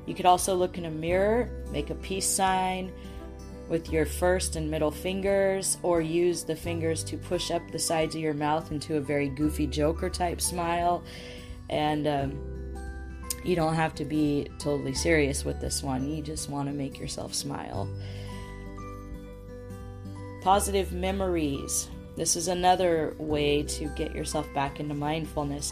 You 0.05 0.13
could 0.13 0.25
also 0.25 0.55
look 0.55 0.77
in 0.77 0.85
a 0.85 0.91
mirror, 0.91 1.49
make 1.71 1.89
a 1.89 1.95
peace 1.95 2.27
sign 2.27 2.91
with 3.69 3.91
your 3.91 4.05
first 4.05 4.55
and 4.55 4.69
middle 4.69 4.91
fingers, 4.91 5.77
or 5.83 6.01
use 6.01 6.43
the 6.43 6.55
fingers 6.55 7.03
to 7.05 7.17
push 7.17 7.51
up 7.51 7.62
the 7.71 7.79
sides 7.79 8.15
of 8.15 8.21
your 8.21 8.33
mouth 8.33 8.71
into 8.71 8.97
a 8.97 9.01
very 9.01 9.29
goofy 9.29 9.67
Joker 9.67 10.09
type 10.09 10.41
smile. 10.41 11.03
And 11.69 12.07
um, 12.07 12.48
you 13.43 13.56
don't 13.56 13.75
have 13.75 13.95
to 13.95 14.06
be 14.06 14.47
totally 14.60 14.93
serious 14.93 15.45
with 15.45 15.60
this 15.60 15.82
one. 15.82 16.10
You 16.10 16.21
just 16.21 16.49
want 16.49 16.67
to 16.69 16.73
make 16.73 16.99
yourself 16.99 17.34
smile. 17.34 17.89
Positive 20.41 20.91
memories. 20.91 21.89
This 22.15 22.36
is 22.36 22.47
another 22.47 23.15
way 23.17 23.63
to 23.63 23.86
get 23.95 24.13
yourself 24.13 24.52
back 24.54 24.80
into 24.80 24.93
mindfulness. 24.93 25.71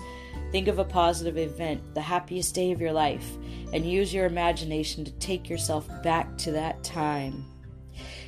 Think 0.52 0.68
of 0.70 0.80
a 0.80 0.86
positive 0.86 1.38
event, 1.38 1.94
the 1.94 2.02
happiest 2.02 2.56
day 2.56 2.72
of 2.72 2.80
your 2.80 2.94
life, 2.94 3.30
and 3.74 3.86
use 3.86 4.14
your 4.14 4.26
imagination 4.26 5.04
to 5.04 5.12
take 5.14 5.50
yourself 5.50 5.90
back 6.04 6.38
to 6.40 6.52
that 6.52 6.84
time. 6.84 7.46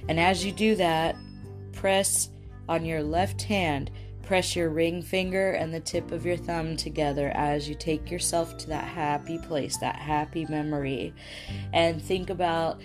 And 0.10 0.19
as 0.19 0.43
you 0.43 0.52
do 0.52 0.75
that, 0.75 1.15
press 1.71 2.30
on 2.67 2.86
your 2.86 3.02
left 3.02 3.41
hand 3.41 3.89
Press 4.30 4.56
your 4.56 4.70
ring 4.70 5.02
finger 5.02 5.54
and 5.54 5.74
the 5.74 5.80
tip 5.80 6.12
of 6.12 6.24
your 6.24 6.38
thumb 6.38 6.78
together 6.78 7.32
as 7.34 7.68
you 7.68 7.74
take 7.74 8.12
yourself 8.12 8.60
to 8.60 8.68
that 8.68 8.84
happy 8.84 9.39
place, 9.39 9.78
that 9.78 9.96
happy 9.96 10.46
memory, 10.48 11.15
and 11.74 12.00
think 12.00 12.30
about 12.30 12.80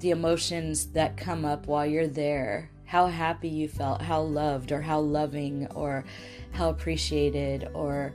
the 0.00 0.10
emotions 0.10 0.88
that 0.88 1.16
come 1.16 1.46
up 1.46 1.66
while 1.66 1.86
you're 1.86 2.06
there. 2.06 2.70
How 2.84 3.06
happy 3.06 3.48
you 3.48 3.66
felt, 3.66 4.02
how 4.02 4.20
loved, 4.20 4.72
or 4.72 4.82
how 4.82 5.00
loving, 5.00 5.68
or 5.68 6.04
how 6.52 6.68
appreciated, 6.68 7.70
or 7.72 8.12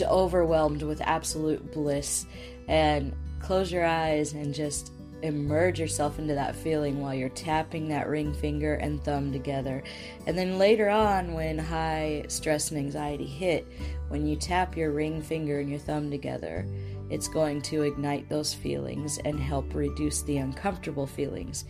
overwhelmed 0.00 0.82
with 0.82 1.00
absolute 1.00 1.72
bliss. 1.72 2.26
And 2.66 3.14
close 3.38 3.70
your 3.70 3.86
eyes 3.86 4.32
and 4.32 4.52
just 4.52 4.90
immerse 5.22 5.78
yourself 5.78 6.18
into 6.18 6.34
that 6.34 6.54
feeling 6.56 7.00
while 7.00 7.14
you're 7.14 7.28
tapping 7.30 7.88
that 7.88 8.08
ring 8.08 8.34
finger 8.34 8.74
and 8.74 9.02
thumb 9.02 9.32
together. 9.32 9.82
And 10.26 10.36
then 10.36 10.58
later 10.58 10.88
on, 10.88 11.32
when 11.34 11.58
high 11.58 12.24
stress 12.28 12.70
and 12.70 12.78
anxiety 12.78 13.26
hit, 13.26 13.66
when 14.08 14.26
you 14.26 14.36
tap 14.36 14.76
your 14.76 14.92
ring 14.92 15.22
finger 15.22 15.60
and 15.60 15.70
your 15.70 15.78
thumb 15.78 16.10
together, 16.10 16.66
it's 17.10 17.28
going 17.28 17.60
to 17.62 17.82
ignite 17.82 18.28
those 18.28 18.54
feelings 18.54 19.18
and 19.24 19.38
help 19.38 19.74
reduce 19.74 20.22
the 20.22 20.38
uncomfortable 20.38 21.06
feelings. 21.06 21.66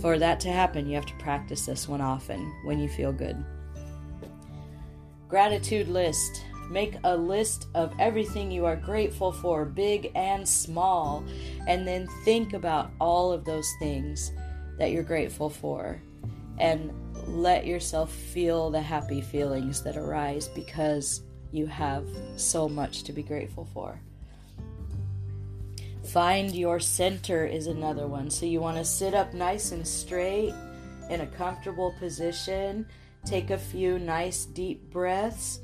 For 0.00 0.18
that 0.18 0.40
to 0.40 0.50
happen, 0.50 0.86
you 0.86 0.94
have 0.94 1.06
to 1.06 1.14
practice 1.14 1.66
this 1.66 1.88
one 1.88 2.00
often 2.00 2.52
when 2.64 2.78
you 2.78 2.88
feel 2.88 3.12
good. 3.12 3.36
Gratitude 5.28 5.88
list. 5.88 6.44
Make 6.70 6.96
a 7.04 7.16
list 7.16 7.68
of 7.74 7.94
everything 7.98 8.50
you 8.50 8.66
are 8.66 8.76
grateful 8.76 9.32
for, 9.32 9.64
big 9.64 10.10
and 10.14 10.46
small, 10.46 11.24
and 11.68 11.86
then 11.86 12.08
think 12.24 12.52
about 12.52 12.90
all 13.00 13.32
of 13.32 13.44
those 13.44 13.70
things 13.78 14.32
that 14.78 14.90
you're 14.90 15.02
grateful 15.02 15.48
for. 15.48 16.00
And 16.58 16.92
let 17.26 17.66
yourself 17.66 18.12
feel 18.12 18.70
the 18.70 18.80
happy 18.80 19.20
feelings 19.20 19.82
that 19.82 19.96
arise 19.96 20.48
because 20.48 21.22
you 21.52 21.66
have 21.66 22.06
so 22.36 22.68
much 22.68 23.02
to 23.04 23.12
be 23.12 23.22
grateful 23.22 23.64
for. 23.72 24.00
Find 26.04 26.54
your 26.54 26.78
center 26.78 27.44
is 27.46 27.66
another 27.66 28.06
one. 28.06 28.30
So 28.30 28.46
you 28.46 28.60
want 28.60 28.76
to 28.76 28.84
sit 28.84 29.12
up 29.12 29.34
nice 29.34 29.72
and 29.72 29.86
straight 29.86 30.54
in 31.10 31.20
a 31.20 31.26
comfortable 31.26 31.94
position. 31.98 32.86
Take 33.24 33.50
a 33.50 33.58
few 33.58 33.98
nice 33.98 34.44
deep 34.44 34.90
breaths. 34.90 35.60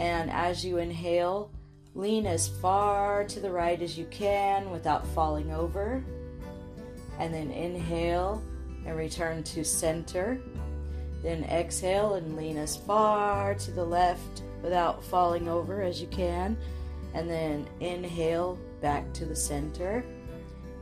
And 0.00 0.30
as 0.30 0.64
you 0.64 0.78
inhale, 0.78 1.50
lean 1.94 2.26
as 2.26 2.48
far 2.48 3.22
to 3.24 3.38
the 3.38 3.50
right 3.50 3.80
as 3.82 3.98
you 3.98 4.06
can 4.06 4.70
without 4.70 5.06
falling 5.08 5.52
over. 5.52 6.02
And 7.18 7.34
then 7.34 7.50
inhale 7.50 8.42
and 8.86 8.96
return 8.96 9.42
to 9.42 9.62
center. 9.62 10.40
Then 11.22 11.44
exhale 11.44 12.14
and 12.14 12.34
lean 12.34 12.56
as 12.56 12.78
far 12.78 13.54
to 13.56 13.70
the 13.72 13.84
left 13.84 14.42
without 14.62 15.04
falling 15.04 15.48
over 15.48 15.82
as 15.82 16.00
you 16.00 16.06
can. 16.06 16.56
And 17.12 17.28
then 17.28 17.66
inhale 17.80 18.58
back 18.80 19.12
to 19.12 19.26
the 19.26 19.36
center. 19.36 20.02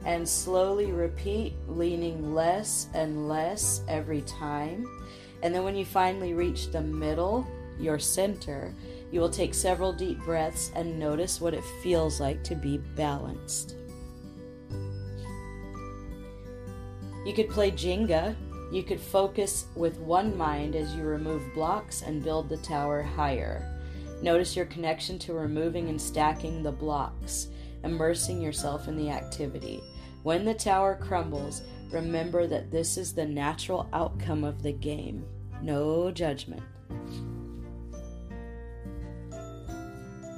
And 0.05 0.29
slowly 0.29 0.93
repeat, 0.93 1.55
leaning 1.67 2.37
less 2.37 2.87
and 2.95 3.29
less 3.29 3.83
every 3.89 4.23
time. 4.23 4.87
And 5.43 5.53
then 5.53 5.65
when 5.65 5.75
you 5.75 5.85
finally 5.85 6.35
reach 6.35 6.71
the 6.71 6.83
middle, 6.83 7.45
your 7.81 7.99
center, 7.99 8.73
you 9.11 9.21
will 9.21 9.31
take 9.31 9.55
several 9.55 9.93
deep 9.93 10.19
breaths 10.25 10.71
and 10.75 10.99
notice 10.99 11.41
what 11.41 11.55
it 11.55 11.65
feels 11.83 12.21
like 12.21 12.43
to 12.45 12.55
be 12.55 12.79
balanced. 12.79 13.77
You 17.25 17.35
could 17.35 17.51
play 17.51 17.71
Jenga 17.71 18.37
you 18.71 18.83
could 18.83 19.01
focus 19.01 19.67
with 19.75 19.99
one 19.99 20.37
mind 20.37 20.77
as 20.77 20.95
you 20.95 21.03
remove 21.03 21.55
blocks 21.55 22.03
and 22.03 22.23
build 22.23 22.49
the 22.49 22.59
tower 22.59 23.03
higher. 23.03 23.67
Notice 24.21 24.55
your 24.55 24.67
connection 24.67 25.19
to 25.21 25.33
removing 25.33 25.89
and 25.89 26.01
stacking 26.01 26.63
the 26.63 26.73
blocks, 26.73 27.49
immersing 27.83 28.43
yourself 28.43 28.87
in 28.87 28.97
the 28.97 29.09
activity. 29.09 29.83
When 30.23 30.45
the 30.45 30.55
tower 30.55 30.99
crumbles, 31.01 31.63
remember 31.91 32.47
that 32.47 32.71
this 32.71 32.99
is 32.99 33.15
the 33.15 33.25
natural 33.25 33.89
outcome 33.95 34.45
of 34.45 34.63
the 34.63 34.73
game. 34.73 35.25
No 35.63 36.11
judgment. 36.11 36.63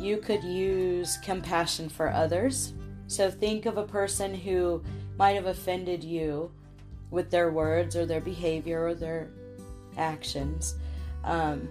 You 0.00 0.16
could 0.16 0.42
use 0.42 1.18
compassion 1.18 1.90
for 1.90 2.10
others. 2.10 2.72
So 3.06 3.30
think 3.30 3.66
of 3.66 3.76
a 3.76 3.84
person 3.84 4.34
who 4.34 4.82
might 5.18 5.34
have 5.36 5.46
offended 5.46 6.02
you 6.02 6.50
with 7.10 7.30
their 7.30 7.50
words 7.50 7.96
or 7.96 8.06
their 8.06 8.22
behavior 8.22 8.86
or 8.86 8.94
their 8.94 9.28
actions. 9.98 10.76
Um, 11.22 11.68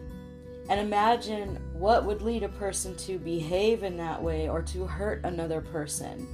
and 0.70 0.80
imagine 0.80 1.56
what 1.74 2.06
would 2.06 2.22
lead 2.22 2.44
a 2.44 2.50
person 2.50 2.96
to 2.98 3.18
behave 3.18 3.82
in 3.82 3.98
that 3.98 4.22
way 4.22 4.48
or 4.48 4.62
to 4.62 4.86
hurt 4.86 5.26
another 5.26 5.62
person. 5.62 6.28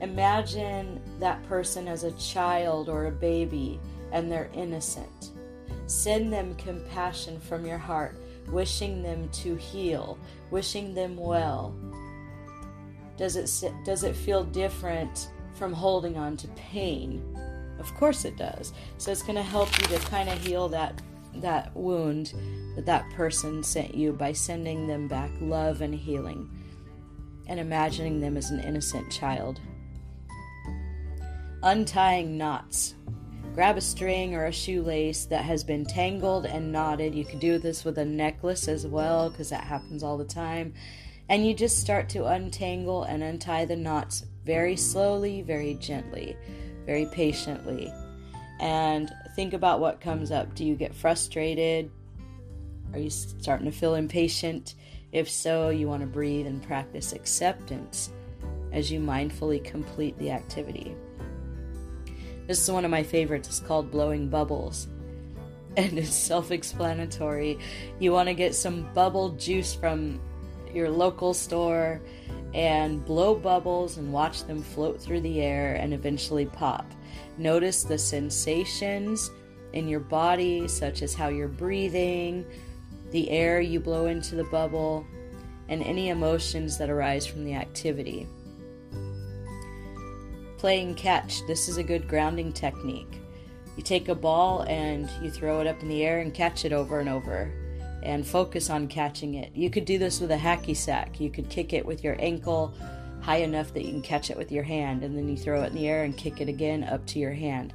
Imagine 0.00 1.00
that 1.18 1.42
person 1.48 1.88
as 1.88 2.04
a 2.04 2.12
child 2.12 2.88
or 2.88 3.06
a 3.06 3.10
baby 3.10 3.80
and 4.12 4.30
they're 4.30 4.50
innocent. 4.54 5.30
Send 5.86 6.32
them 6.32 6.54
compassion 6.54 7.40
from 7.40 7.66
your 7.66 7.78
heart, 7.78 8.16
wishing 8.48 9.02
them 9.02 9.28
to 9.30 9.56
heal, 9.56 10.18
wishing 10.50 10.94
them 10.94 11.16
well. 11.16 11.74
Does 13.16 13.36
it, 13.36 13.72
does 13.84 14.04
it 14.04 14.16
feel 14.16 14.44
different 14.44 15.28
from 15.54 15.72
holding 15.72 16.16
on 16.16 16.36
to 16.38 16.48
pain? 16.48 17.22
Of 17.78 17.92
course 17.94 18.24
it 18.24 18.36
does. 18.36 18.72
So 18.98 19.10
it's 19.10 19.22
going 19.22 19.36
to 19.36 19.42
help 19.42 19.68
you 19.80 19.86
to 19.88 19.98
kind 20.06 20.28
of 20.28 20.38
heal 20.44 20.68
that 20.68 21.00
that 21.36 21.74
wound 21.74 22.34
that 22.76 22.84
that 22.84 23.10
person 23.12 23.62
sent 23.62 23.94
you 23.94 24.12
by 24.12 24.32
sending 24.32 24.86
them 24.86 25.08
back 25.08 25.30
love 25.40 25.80
and 25.80 25.94
healing 25.94 26.50
and 27.46 27.58
imagining 27.58 28.20
them 28.20 28.36
as 28.36 28.50
an 28.50 28.60
innocent 28.60 29.10
child. 29.10 29.60
Untying 31.62 32.36
knots. 32.36 32.94
Grab 33.54 33.76
a 33.76 33.80
string 33.80 34.34
or 34.34 34.46
a 34.46 34.52
shoelace 34.52 35.26
that 35.26 35.44
has 35.44 35.62
been 35.62 35.84
tangled 35.84 36.46
and 36.46 36.72
knotted. 36.72 37.14
You 37.14 37.24
could 37.24 37.40
do 37.40 37.58
this 37.58 37.84
with 37.84 37.98
a 37.98 38.04
necklace 38.04 38.66
as 38.66 38.86
well 38.86 39.30
because 39.30 39.50
that 39.50 39.64
happens 39.64 40.02
all 40.02 40.16
the 40.16 40.24
time. 40.24 40.72
And 41.28 41.46
you 41.46 41.54
just 41.54 41.78
start 41.78 42.08
to 42.10 42.26
untangle 42.26 43.04
and 43.04 43.22
untie 43.22 43.64
the 43.64 43.76
knots 43.76 44.24
very 44.44 44.76
slowly, 44.76 45.42
very 45.42 45.74
gently 45.74 46.36
very 46.84 47.06
patiently 47.06 47.92
and 48.60 49.12
think 49.34 49.54
about 49.54 49.80
what 49.80 50.00
comes 50.00 50.30
up. 50.30 50.54
Do 50.54 50.64
you 50.64 50.74
get 50.74 50.94
frustrated? 50.94 51.90
Are 52.92 52.98
you 52.98 53.10
starting 53.10 53.66
to 53.66 53.76
feel 53.76 53.94
impatient? 53.94 54.74
If 55.12 55.28
so, 55.30 55.70
you 55.70 55.88
want 55.88 56.02
to 56.02 56.06
breathe 56.06 56.46
and 56.46 56.62
practice 56.62 57.12
acceptance 57.12 58.10
as 58.72 58.90
you 58.90 59.00
mindfully 59.00 59.62
complete 59.62 60.18
the 60.18 60.30
activity. 60.30 60.94
This 62.52 62.64
is 62.64 62.70
one 62.70 62.84
of 62.84 62.90
my 62.90 63.02
favorites. 63.02 63.48
It's 63.48 63.60
called 63.60 63.90
Blowing 63.90 64.28
Bubbles. 64.28 64.86
And 65.78 65.96
it's 65.96 66.14
self 66.14 66.50
explanatory. 66.50 67.58
You 67.98 68.12
want 68.12 68.28
to 68.28 68.34
get 68.34 68.54
some 68.54 68.92
bubble 68.92 69.30
juice 69.30 69.72
from 69.72 70.20
your 70.74 70.90
local 70.90 71.32
store 71.32 72.02
and 72.52 73.02
blow 73.06 73.34
bubbles 73.34 73.96
and 73.96 74.12
watch 74.12 74.44
them 74.44 74.60
float 74.62 75.00
through 75.00 75.22
the 75.22 75.40
air 75.40 75.76
and 75.76 75.94
eventually 75.94 76.44
pop. 76.44 76.84
Notice 77.38 77.84
the 77.84 77.96
sensations 77.96 79.30
in 79.72 79.88
your 79.88 80.00
body, 80.00 80.68
such 80.68 81.00
as 81.00 81.14
how 81.14 81.28
you're 81.28 81.48
breathing, 81.48 82.44
the 83.12 83.30
air 83.30 83.62
you 83.62 83.80
blow 83.80 84.08
into 84.08 84.34
the 84.34 84.44
bubble, 84.44 85.06
and 85.70 85.82
any 85.84 86.10
emotions 86.10 86.76
that 86.76 86.90
arise 86.90 87.26
from 87.26 87.46
the 87.46 87.54
activity. 87.54 88.28
Playing 90.62 90.94
catch, 90.94 91.44
this 91.48 91.68
is 91.68 91.76
a 91.76 91.82
good 91.82 92.06
grounding 92.06 92.52
technique. 92.52 93.20
You 93.76 93.82
take 93.82 94.08
a 94.08 94.14
ball 94.14 94.62
and 94.68 95.10
you 95.20 95.28
throw 95.28 95.58
it 95.58 95.66
up 95.66 95.82
in 95.82 95.88
the 95.88 96.04
air 96.04 96.20
and 96.20 96.32
catch 96.32 96.64
it 96.64 96.72
over 96.72 97.00
and 97.00 97.08
over 97.08 97.52
and 98.04 98.24
focus 98.24 98.70
on 98.70 98.86
catching 98.86 99.34
it. 99.34 99.50
You 99.56 99.70
could 99.70 99.84
do 99.84 99.98
this 99.98 100.20
with 100.20 100.30
a 100.30 100.36
hacky 100.36 100.76
sack. 100.76 101.18
You 101.18 101.30
could 101.30 101.48
kick 101.48 101.72
it 101.72 101.84
with 101.84 102.04
your 102.04 102.14
ankle 102.20 102.72
high 103.22 103.38
enough 103.38 103.74
that 103.74 103.84
you 103.84 103.90
can 103.90 104.02
catch 104.02 104.30
it 104.30 104.38
with 104.38 104.52
your 104.52 104.62
hand, 104.62 105.02
and 105.02 105.18
then 105.18 105.28
you 105.28 105.36
throw 105.36 105.64
it 105.64 105.70
in 105.70 105.74
the 105.74 105.88
air 105.88 106.04
and 106.04 106.16
kick 106.16 106.40
it 106.40 106.48
again 106.48 106.84
up 106.84 107.04
to 107.06 107.18
your 107.18 107.32
hand. 107.32 107.74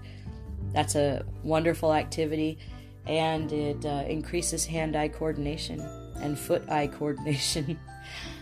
That's 0.71 0.95
a 0.95 1.25
wonderful 1.43 1.93
activity, 1.93 2.57
and 3.05 3.51
it 3.51 3.85
uh, 3.85 4.05
increases 4.07 4.65
hand 4.65 4.95
eye 4.95 5.09
coordination 5.09 5.81
and 6.21 6.39
foot 6.39 6.63
eye 6.69 6.87
coordination. 6.87 7.77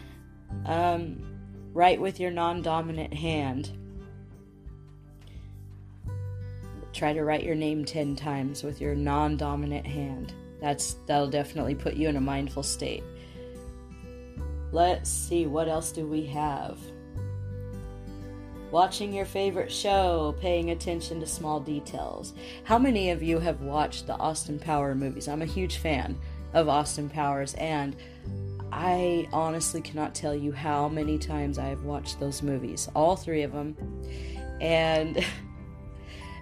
um, 0.68 1.36
write 1.74 2.00
with 2.00 2.20
your 2.20 2.30
non 2.30 2.62
dominant 2.62 3.12
hand. 3.12 3.76
Try 6.96 7.12
to 7.12 7.26
write 7.26 7.44
your 7.44 7.56
name 7.56 7.84
10 7.84 8.16
times 8.16 8.64
with 8.64 8.80
your 8.80 8.96
non 8.96 9.36
dominant 9.36 9.86
hand. 9.86 10.34
That's 10.62 10.96
that'll 11.08 11.30
definitely 11.30 11.76
put 11.76 11.96
you 11.96 12.08
in 12.08 12.16
a 12.16 12.22
mindful 12.22 12.64
state. 12.64 13.04
Let's 14.72 15.10
see 15.10 15.46
what 15.46 15.68
else 15.68 15.92
do 15.92 16.08
we 16.08 16.26
have? 16.28 16.80
Watching 18.72 19.12
your 19.12 19.26
favorite 19.26 19.74
show, 19.74 20.36
paying 20.40 20.72
attention 20.72 21.20
to 21.20 21.28
small 21.28 21.60
details. 21.60 22.34
How 22.64 22.80
many 22.80 23.10
of 23.10 23.22
you 23.22 23.40
have 23.40 23.60
watched 23.60 24.08
the 24.08 24.16
Austin 24.16 24.58
Power 24.58 24.96
movies? 24.96 25.28
I'm 25.28 25.42
a 25.42 25.46
huge 25.46 25.78
fan 25.78 26.18
of 26.54 26.70
Austin 26.70 27.10
Powers 27.10 27.56
and 27.56 27.98
I 28.72 29.28
honestly 29.34 29.82
cannot 29.82 30.16
tell 30.16 30.34
you 30.34 30.54
how 30.54 30.88
many 30.88 31.18
times 31.18 31.60
I 31.60 31.66
have 31.66 31.84
watched 31.84 32.22
those 32.22 32.42
movies, 32.42 32.88
all 32.96 33.18
three 33.18 33.44
of 33.44 33.52
them. 33.52 33.76
And 34.62 35.26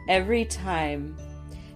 every 0.08 0.46
time 0.46 1.18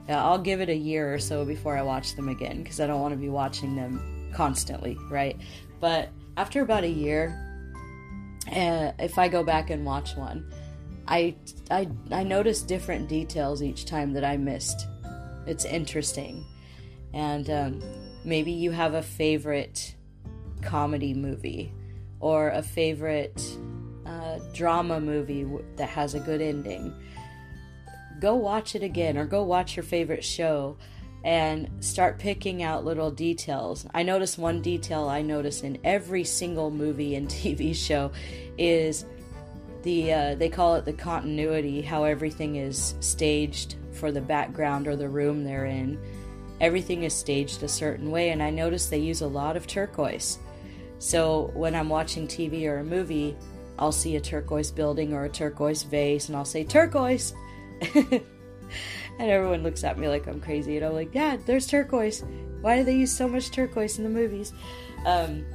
I'll 0.09 0.39
give 0.39 0.61
it 0.61 0.69
a 0.69 0.75
year 0.75 1.13
or 1.13 1.19
so 1.19 1.43
before 1.43 1.77
I 1.77 1.81
watch 1.81 2.15
them 2.15 2.29
again 2.29 2.63
because 2.63 2.79
I 2.79 2.87
don't 2.87 3.01
want 3.01 3.13
to 3.13 3.19
be 3.19 3.29
watching 3.29 3.75
them 3.75 4.31
constantly, 4.33 4.97
right? 5.09 5.37
But 5.79 6.09
after 6.37 6.61
about 6.61 6.83
a 6.83 6.89
year, 6.89 7.43
uh, 8.47 8.91
if 8.99 9.17
I 9.17 9.27
go 9.27 9.43
back 9.43 9.69
and 9.69 9.85
watch 9.85 10.15
one, 10.15 10.49
I, 11.07 11.35
I, 11.69 11.89
I 12.11 12.23
notice 12.23 12.61
different 12.61 13.09
details 13.09 13.61
each 13.61 13.85
time 13.85 14.13
that 14.13 14.23
I 14.23 14.37
missed. 14.37 14.87
It's 15.45 15.65
interesting. 15.65 16.45
And 17.13 17.49
um, 17.49 17.83
maybe 18.23 18.51
you 18.51 18.71
have 18.71 18.93
a 18.93 19.01
favorite 19.01 19.95
comedy 20.61 21.13
movie 21.13 21.73
or 22.19 22.49
a 22.49 22.61
favorite 22.61 23.41
uh, 24.05 24.39
drama 24.53 24.99
movie 24.99 25.45
that 25.75 25.89
has 25.89 26.13
a 26.13 26.19
good 26.19 26.41
ending 26.41 26.93
go 28.19 28.35
watch 28.35 28.75
it 28.75 28.83
again 28.83 29.17
or 29.17 29.25
go 29.25 29.43
watch 29.43 29.75
your 29.75 29.83
favorite 29.83 30.23
show 30.23 30.77
and 31.23 31.69
start 31.83 32.19
picking 32.19 32.63
out 32.63 32.85
little 32.85 33.11
details. 33.11 33.85
I 33.93 34.03
notice 34.03 34.37
one 34.37 34.61
detail 34.61 35.09
I 35.09 35.21
notice 35.21 35.61
in 35.61 35.77
every 35.83 36.23
single 36.23 36.71
movie 36.71 37.15
and 37.15 37.27
TV 37.29 37.75
show 37.75 38.11
is 38.57 39.05
the 39.83 40.13
uh, 40.13 40.35
they 40.35 40.49
call 40.49 40.75
it 40.75 40.85
the 40.85 40.93
continuity, 40.93 41.81
how 41.81 42.03
everything 42.03 42.55
is 42.55 42.95
staged 42.99 43.75
for 43.91 44.11
the 44.11 44.21
background 44.21 44.87
or 44.87 44.95
the 44.95 45.09
room 45.09 45.43
they're 45.43 45.65
in. 45.65 45.99
Everything 46.59 47.03
is 47.03 47.13
staged 47.13 47.61
a 47.61 47.67
certain 47.67 48.09
way, 48.09 48.29
and 48.29 48.41
I 48.41 48.49
notice 48.49 48.87
they 48.87 48.97
use 48.97 49.21
a 49.21 49.27
lot 49.27 49.55
of 49.55 49.67
turquoise. 49.67 50.39
So 50.99 51.51
when 51.53 51.75
I'm 51.75 51.89
watching 51.89 52.27
TV 52.27 52.65
or 52.65 52.79
a 52.79 52.83
movie, 52.83 53.35
I'll 53.77 53.91
see 53.91 54.15
a 54.15 54.21
turquoise 54.21 54.71
building 54.71 55.13
or 55.13 55.25
a 55.25 55.29
turquoise 55.29 55.83
vase, 55.83 56.27
and 56.29 56.35
I'll 56.35 56.45
say 56.45 56.63
turquoise. 56.63 57.33
and 57.95 58.21
everyone 59.19 59.63
looks 59.63 59.83
at 59.83 59.97
me 59.97 60.07
like 60.07 60.27
I'm 60.27 60.39
crazy, 60.39 60.77
and 60.77 60.85
I'm 60.85 60.93
like, 60.93 61.13
"Yeah, 61.13 61.37
there's 61.45 61.67
turquoise. 61.67 62.23
Why 62.61 62.77
do 62.77 62.83
they 62.83 62.95
use 62.95 63.15
so 63.15 63.27
much 63.27 63.51
turquoise 63.51 63.97
in 63.97 64.03
the 64.03 64.09
movies?" 64.09 64.53
Um, 65.05 65.45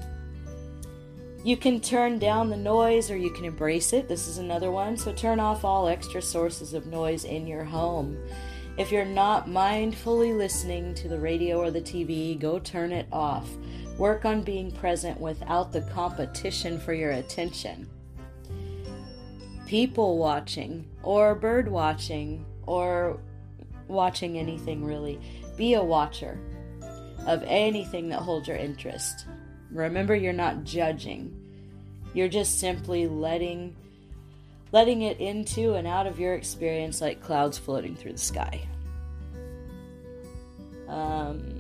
you 1.45 1.57
can 1.57 1.81
turn 1.81 2.19
down 2.19 2.51
the 2.51 2.57
noise 2.57 3.11
or 3.11 3.17
you 3.17 3.31
can 3.31 3.45
embrace 3.45 3.93
it. 3.93 4.09
This 4.09 4.29
is 4.29 4.39
another 4.39 4.71
one. 4.71 4.97
So 4.97 5.13
turn 5.13 5.41
off 5.41 5.65
all 5.65 5.89
extra 5.89 6.23
sources 6.23 6.73
of 6.73 6.87
noise 6.87 7.25
in 7.25 7.49
your 7.49 7.65
home. 7.65 8.17
If 8.79 8.93
you're 8.93 9.05
not 9.05 9.49
mindfully 9.49 10.37
listening 10.37 10.95
to 10.95 11.09
the 11.09 11.19
radio 11.19 11.59
or 11.59 11.71
the 11.71 11.81
TV, 11.81 12.39
go 12.39 12.59
turn 12.59 12.93
it 12.93 13.07
off. 13.13 13.51
Work 13.99 14.25
on 14.25 14.43
being 14.43 14.71
present 14.71 15.21
without 15.21 15.73
the 15.73 15.83
competition 15.83 16.79
for 16.79 16.95
your 16.95 17.11
attention. 17.11 17.89
People 19.73 20.19
watching, 20.19 20.87
or 21.03 21.35
bird 21.35 21.67
watching, 21.67 22.45
or 22.67 23.19
watching 23.89 24.37
anything 24.37 24.85
really. 24.85 25.19
Be 25.57 25.73
a 25.73 25.83
watcher 25.83 26.39
of 27.27 27.43
anything 27.47 28.11
that 28.11 28.19
holds 28.19 28.47
your 28.47 28.59
interest. 28.59 29.25
Remember, 29.71 30.15
you're 30.15 30.35
not 30.35 30.65
judging. 30.65 31.35
You're 32.13 32.29
just 32.29 32.61
simply 32.61 33.09
letting 33.09 33.75
letting 34.73 35.01
it 35.01 35.19
into 35.21 35.73
and 35.73 35.87
out 35.87 36.07
of 36.07 36.21
your 36.21 36.35
experience 36.35 37.01
like 37.01 37.23
clouds 37.23 37.57
floating 37.57 37.97
through 37.97 38.13
the 38.13 38.19
sky. 38.19 38.69
Um, 40.87 41.59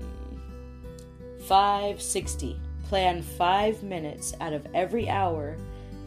560. 1.48 2.60
Plan 2.88 3.22
five 3.22 3.82
minutes 3.82 4.34
out 4.38 4.52
of 4.52 4.66
every 4.74 5.08
hour 5.08 5.56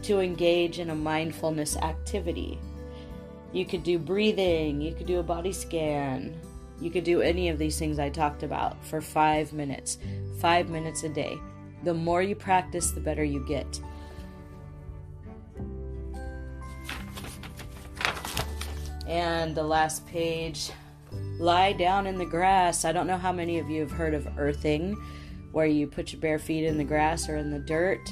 to 0.06 0.20
engage 0.20 0.80
in 0.80 0.92
a 0.92 0.96
mindfulness 0.96 1.76
activity. 1.78 2.60
You 3.52 3.66
could 3.66 3.84
do 3.84 3.98
breathing, 3.98 4.80
you 4.80 4.94
could 4.94 5.08
do 5.08 5.20
a 5.20 5.24
body 5.24 5.52
scan, 5.52 6.40
you 6.80 6.92
could 6.92 7.04
do 7.04 7.22
any 7.22 7.50
of 7.50 7.58
these 7.58 7.80
things 7.80 7.98
I 7.98 8.10
talked 8.10 8.44
about 8.44 8.84
for 8.86 9.02
five 9.02 9.52
minutes. 9.52 9.98
Five 10.40 10.70
minutes 10.70 11.04
a 11.04 11.10
day. 11.10 11.38
The 11.84 11.94
more 11.94 12.22
you 12.22 12.36
practice, 12.36 12.92
the 12.92 13.00
better 13.00 13.24
you 13.24 13.46
get. 13.48 13.80
And 19.08 19.56
the 19.56 19.64
last 19.64 20.06
page 20.06 20.72
lie 21.40 21.74
down 21.74 22.06
in 22.06 22.18
the 22.18 22.26
grass. 22.26 22.86
I 22.86 22.92
don't 22.92 23.08
know 23.08 23.18
how 23.18 23.32
many 23.32 23.58
of 23.58 23.70
you 23.70 23.82
have 23.82 23.92
heard 23.92 24.14
of 24.14 24.28
earthing, 24.38 24.96
where 25.52 25.66
you 25.66 25.88
put 25.88 26.12
your 26.12 26.22
bare 26.22 26.40
feet 26.40 26.66
in 26.66 26.78
the 26.78 26.84
grass 26.84 27.28
or 27.28 27.38
in 27.38 27.50
the 27.50 27.60
dirt 27.60 28.08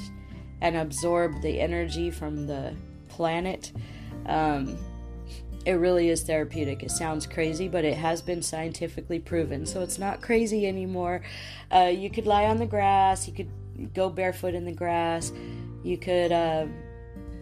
and 0.64 0.78
absorb 0.78 1.42
the 1.42 1.60
energy 1.60 2.10
from 2.10 2.46
the 2.46 2.74
planet. 3.08 3.70
Um, 4.24 4.78
it 5.66 5.72
really 5.72 6.08
is 6.08 6.22
therapeutic. 6.22 6.82
It 6.82 6.90
sounds 6.90 7.26
crazy, 7.26 7.68
but 7.68 7.84
it 7.84 7.98
has 7.98 8.22
been 8.22 8.40
scientifically 8.40 9.18
proven, 9.18 9.66
so 9.66 9.82
it's 9.82 9.98
not 9.98 10.22
crazy 10.22 10.66
anymore. 10.66 11.22
Uh, 11.70 11.92
you 11.94 12.08
could 12.08 12.26
lie 12.26 12.46
on 12.46 12.56
the 12.56 12.64
grass, 12.66 13.28
you 13.28 13.34
could 13.34 13.50
go 13.92 14.08
barefoot 14.08 14.54
in 14.54 14.64
the 14.64 14.72
grass, 14.72 15.32
you 15.82 15.98
could 15.98 16.32
uh, 16.32 16.64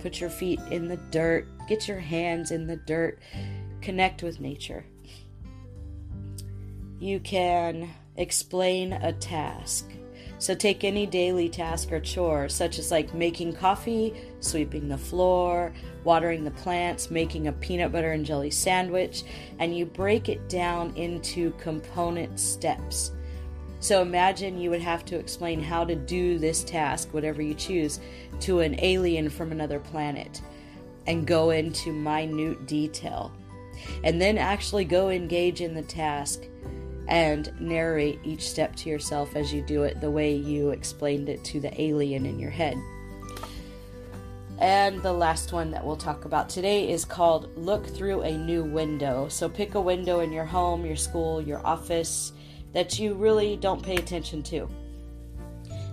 put 0.00 0.20
your 0.20 0.30
feet 0.30 0.58
in 0.72 0.88
the 0.88 0.96
dirt, 1.12 1.46
get 1.68 1.86
your 1.86 2.00
hands 2.00 2.50
in 2.50 2.66
the 2.66 2.76
dirt, 2.76 3.20
connect 3.80 4.24
with 4.24 4.40
nature. 4.40 4.84
You 6.98 7.20
can 7.20 7.88
explain 8.16 8.92
a 8.92 9.12
task. 9.12 9.88
So 10.42 10.56
take 10.56 10.82
any 10.82 11.06
daily 11.06 11.48
task 11.48 11.92
or 11.92 12.00
chore, 12.00 12.48
such 12.48 12.80
as 12.80 12.90
like 12.90 13.14
making 13.14 13.52
coffee, 13.52 14.12
sweeping 14.40 14.88
the 14.88 14.98
floor, 14.98 15.72
watering 16.02 16.42
the 16.42 16.50
plants, 16.50 17.12
making 17.12 17.46
a 17.46 17.52
peanut 17.52 17.92
butter 17.92 18.10
and 18.10 18.26
jelly 18.26 18.50
sandwich, 18.50 19.22
and 19.60 19.78
you 19.78 19.86
break 19.86 20.28
it 20.28 20.48
down 20.48 20.96
into 20.96 21.52
component 21.58 22.40
steps. 22.40 23.12
So 23.78 24.02
imagine 24.02 24.58
you 24.58 24.70
would 24.70 24.82
have 24.82 25.04
to 25.04 25.16
explain 25.16 25.62
how 25.62 25.84
to 25.84 25.94
do 25.94 26.40
this 26.40 26.64
task, 26.64 27.14
whatever 27.14 27.40
you 27.40 27.54
choose, 27.54 28.00
to 28.40 28.58
an 28.58 28.74
alien 28.80 29.30
from 29.30 29.52
another 29.52 29.78
planet 29.78 30.42
and 31.06 31.24
go 31.24 31.50
into 31.50 31.92
minute 31.92 32.66
detail. 32.66 33.30
And 34.02 34.20
then 34.20 34.38
actually 34.38 34.86
go 34.86 35.08
engage 35.08 35.60
in 35.60 35.72
the 35.72 35.82
task 35.82 36.42
and 37.08 37.52
narrate 37.60 38.20
each 38.24 38.48
step 38.48 38.76
to 38.76 38.88
yourself 38.88 39.36
as 39.36 39.52
you 39.52 39.62
do 39.62 39.82
it 39.82 40.00
the 40.00 40.10
way 40.10 40.34
you 40.34 40.70
explained 40.70 41.28
it 41.28 41.42
to 41.44 41.60
the 41.60 41.80
alien 41.80 42.26
in 42.26 42.38
your 42.38 42.50
head. 42.50 42.76
And 44.58 45.02
the 45.02 45.12
last 45.12 45.52
one 45.52 45.72
that 45.72 45.84
we'll 45.84 45.96
talk 45.96 46.24
about 46.24 46.48
today 46.48 46.88
is 46.88 47.04
called 47.04 47.50
Look 47.56 47.84
Through 47.84 48.22
a 48.22 48.38
New 48.38 48.62
Window. 48.62 49.26
So 49.28 49.48
pick 49.48 49.74
a 49.74 49.80
window 49.80 50.20
in 50.20 50.32
your 50.32 50.44
home, 50.44 50.86
your 50.86 50.96
school, 50.96 51.42
your 51.42 51.66
office 51.66 52.32
that 52.72 52.98
you 52.98 53.14
really 53.14 53.56
don't 53.56 53.82
pay 53.82 53.96
attention 53.96 54.42
to. 54.44 54.68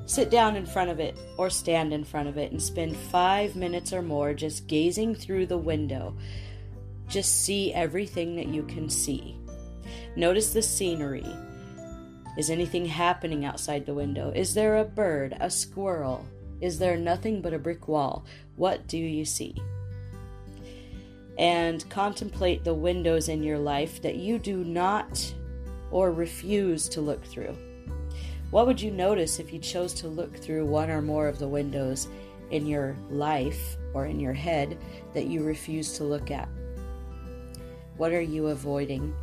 Sit 0.05 0.29
down 0.29 0.55
in 0.55 0.65
front 0.65 0.89
of 0.89 0.99
it 0.99 1.15
or 1.37 1.49
stand 1.49 1.93
in 1.93 2.03
front 2.03 2.29
of 2.29 2.37
it 2.37 2.51
and 2.51 2.61
spend 2.61 2.95
five 2.95 3.55
minutes 3.55 3.91
or 3.91 4.01
more 4.01 4.33
just 4.33 4.67
gazing 4.67 5.15
through 5.15 5.47
the 5.47 5.57
window. 5.57 6.15
Just 7.07 7.43
see 7.43 7.73
everything 7.73 8.35
that 8.35 8.47
you 8.47 8.63
can 8.63 8.89
see. 8.89 9.35
Notice 10.19 10.51
the 10.51 10.61
scenery. 10.61 11.25
Is 12.37 12.49
anything 12.49 12.83
happening 12.83 13.45
outside 13.45 13.85
the 13.85 13.93
window? 13.93 14.33
Is 14.35 14.53
there 14.53 14.75
a 14.75 14.83
bird, 14.83 15.37
a 15.39 15.49
squirrel? 15.49 16.27
Is 16.59 16.77
there 16.77 16.97
nothing 16.97 17.41
but 17.41 17.53
a 17.53 17.57
brick 17.57 17.87
wall? 17.87 18.25
What 18.57 18.85
do 18.85 18.97
you 18.97 19.23
see? 19.23 19.55
And 21.37 21.89
contemplate 21.89 22.65
the 22.65 22.73
windows 22.73 23.29
in 23.29 23.43
your 23.43 23.59
life 23.59 24.01
that 24.01 24.17
you 24.17 24.39
do 24.39 24.65
not 24.65 25.33
or 25.89 26.11
refuse 26.11 26.89
to 26.89 26.99
look 26.99 27.23
through. 27.23 27.55
What 28.51 28.67
would 28.67 28.81
you 28.81 28.91
notice 28.91 29.39
if 29.39 29.53
you 29.53 29.59
chose 29.59 29.93
to 29.93 30.09
look 30.09 30.35
through 30.35 30.65
one 30.65 30.89
or 30.89 31.01
more 31.01 31.29
of 31.29 31.39
the 31.39 31.47
windows 31.47 32.09
in 32.51 32.67
your 32.67 32.97
life 33.09 33.77
or 33.93 34.05
in 34.05 34.19
your 34.19 34.33
head 34.33 34.77
that 35.13 35.27
you 35.27 35.45
refuse 35.45 35.93
to 35.93 36.03
look 36.03 36.29
at? 36.29 36.49
What 37.95 38.11
are 38.11 38.19
you 38.19 38.47
avoiding? 38.47 39.15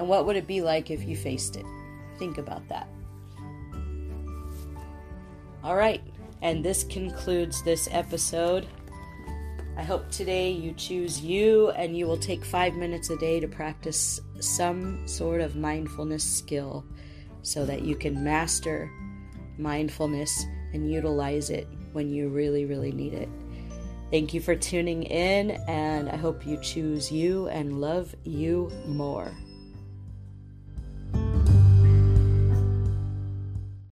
And 0.00 0.08
what 0.08 0.24
would 0.24 0.36
it 0.36 0.46
be 0.46 0.62
like 0.62 0.90
if 0.90 1.02
you 1.02 1.14
faced 1.14 1.56
it? 1.56 1.66
Think 2.18 2.38
about 2.38 2.66
that. 2.70 2.88
All 5.62 5.76
right, 5.76 6.00
and 6.40 6.64
this 6.64 6.84
concludes 6.84 7.62
this 7.62 7.86
episode. 7.92 8.66
I 9.76 9.82
hope 9.82 10.10
today 10.10 10.52
you 10.52 10.72
choose 10.72 11.20
you 11.20 11.68
and 11.72 11.98
you 11.98 12.06
will 12.06 12.16
take 12.16 12.46
five 12.46 12.76
minutes 12.76 13.10
a 13.10 13.18
day 13.18 13.40
to 13.40 13.46
practice 13.46 14.22
some 14.40 15.06
sort 15.06 15.42
of 15.42 15.54
mindfulness 15.54 16.24
skill 16.24 16.82
so 17.42 17.66
that 17.66 17.82
you 17.82 17.94
can 17.94 18.24
master 18.24 18.90
mindfulness 19.58 20.46
and 20.72 20.90
utilize 20.90 21.50
it 21.50 21.68
when 21.92 22.08
you 22.08 22.30
really, 22.30 22.64
really 22.64 22.92
need 22.92 23.12
it. 23.12 23.28
Thank 24.10 24.32
you 24.32 24.40
for 24.40 24.56
tuning 24.56 25.02
in, 25.02 25.50
and 25.68 26.08
I 26.08 26.16
hope 26.16 26.46
you 26.46 26.56
choose 26.62 27.12
you 27.12 27.48
and 27.48 27.82
love 27.82 28.14
you 28.24 28.70
more. 28.86 29.30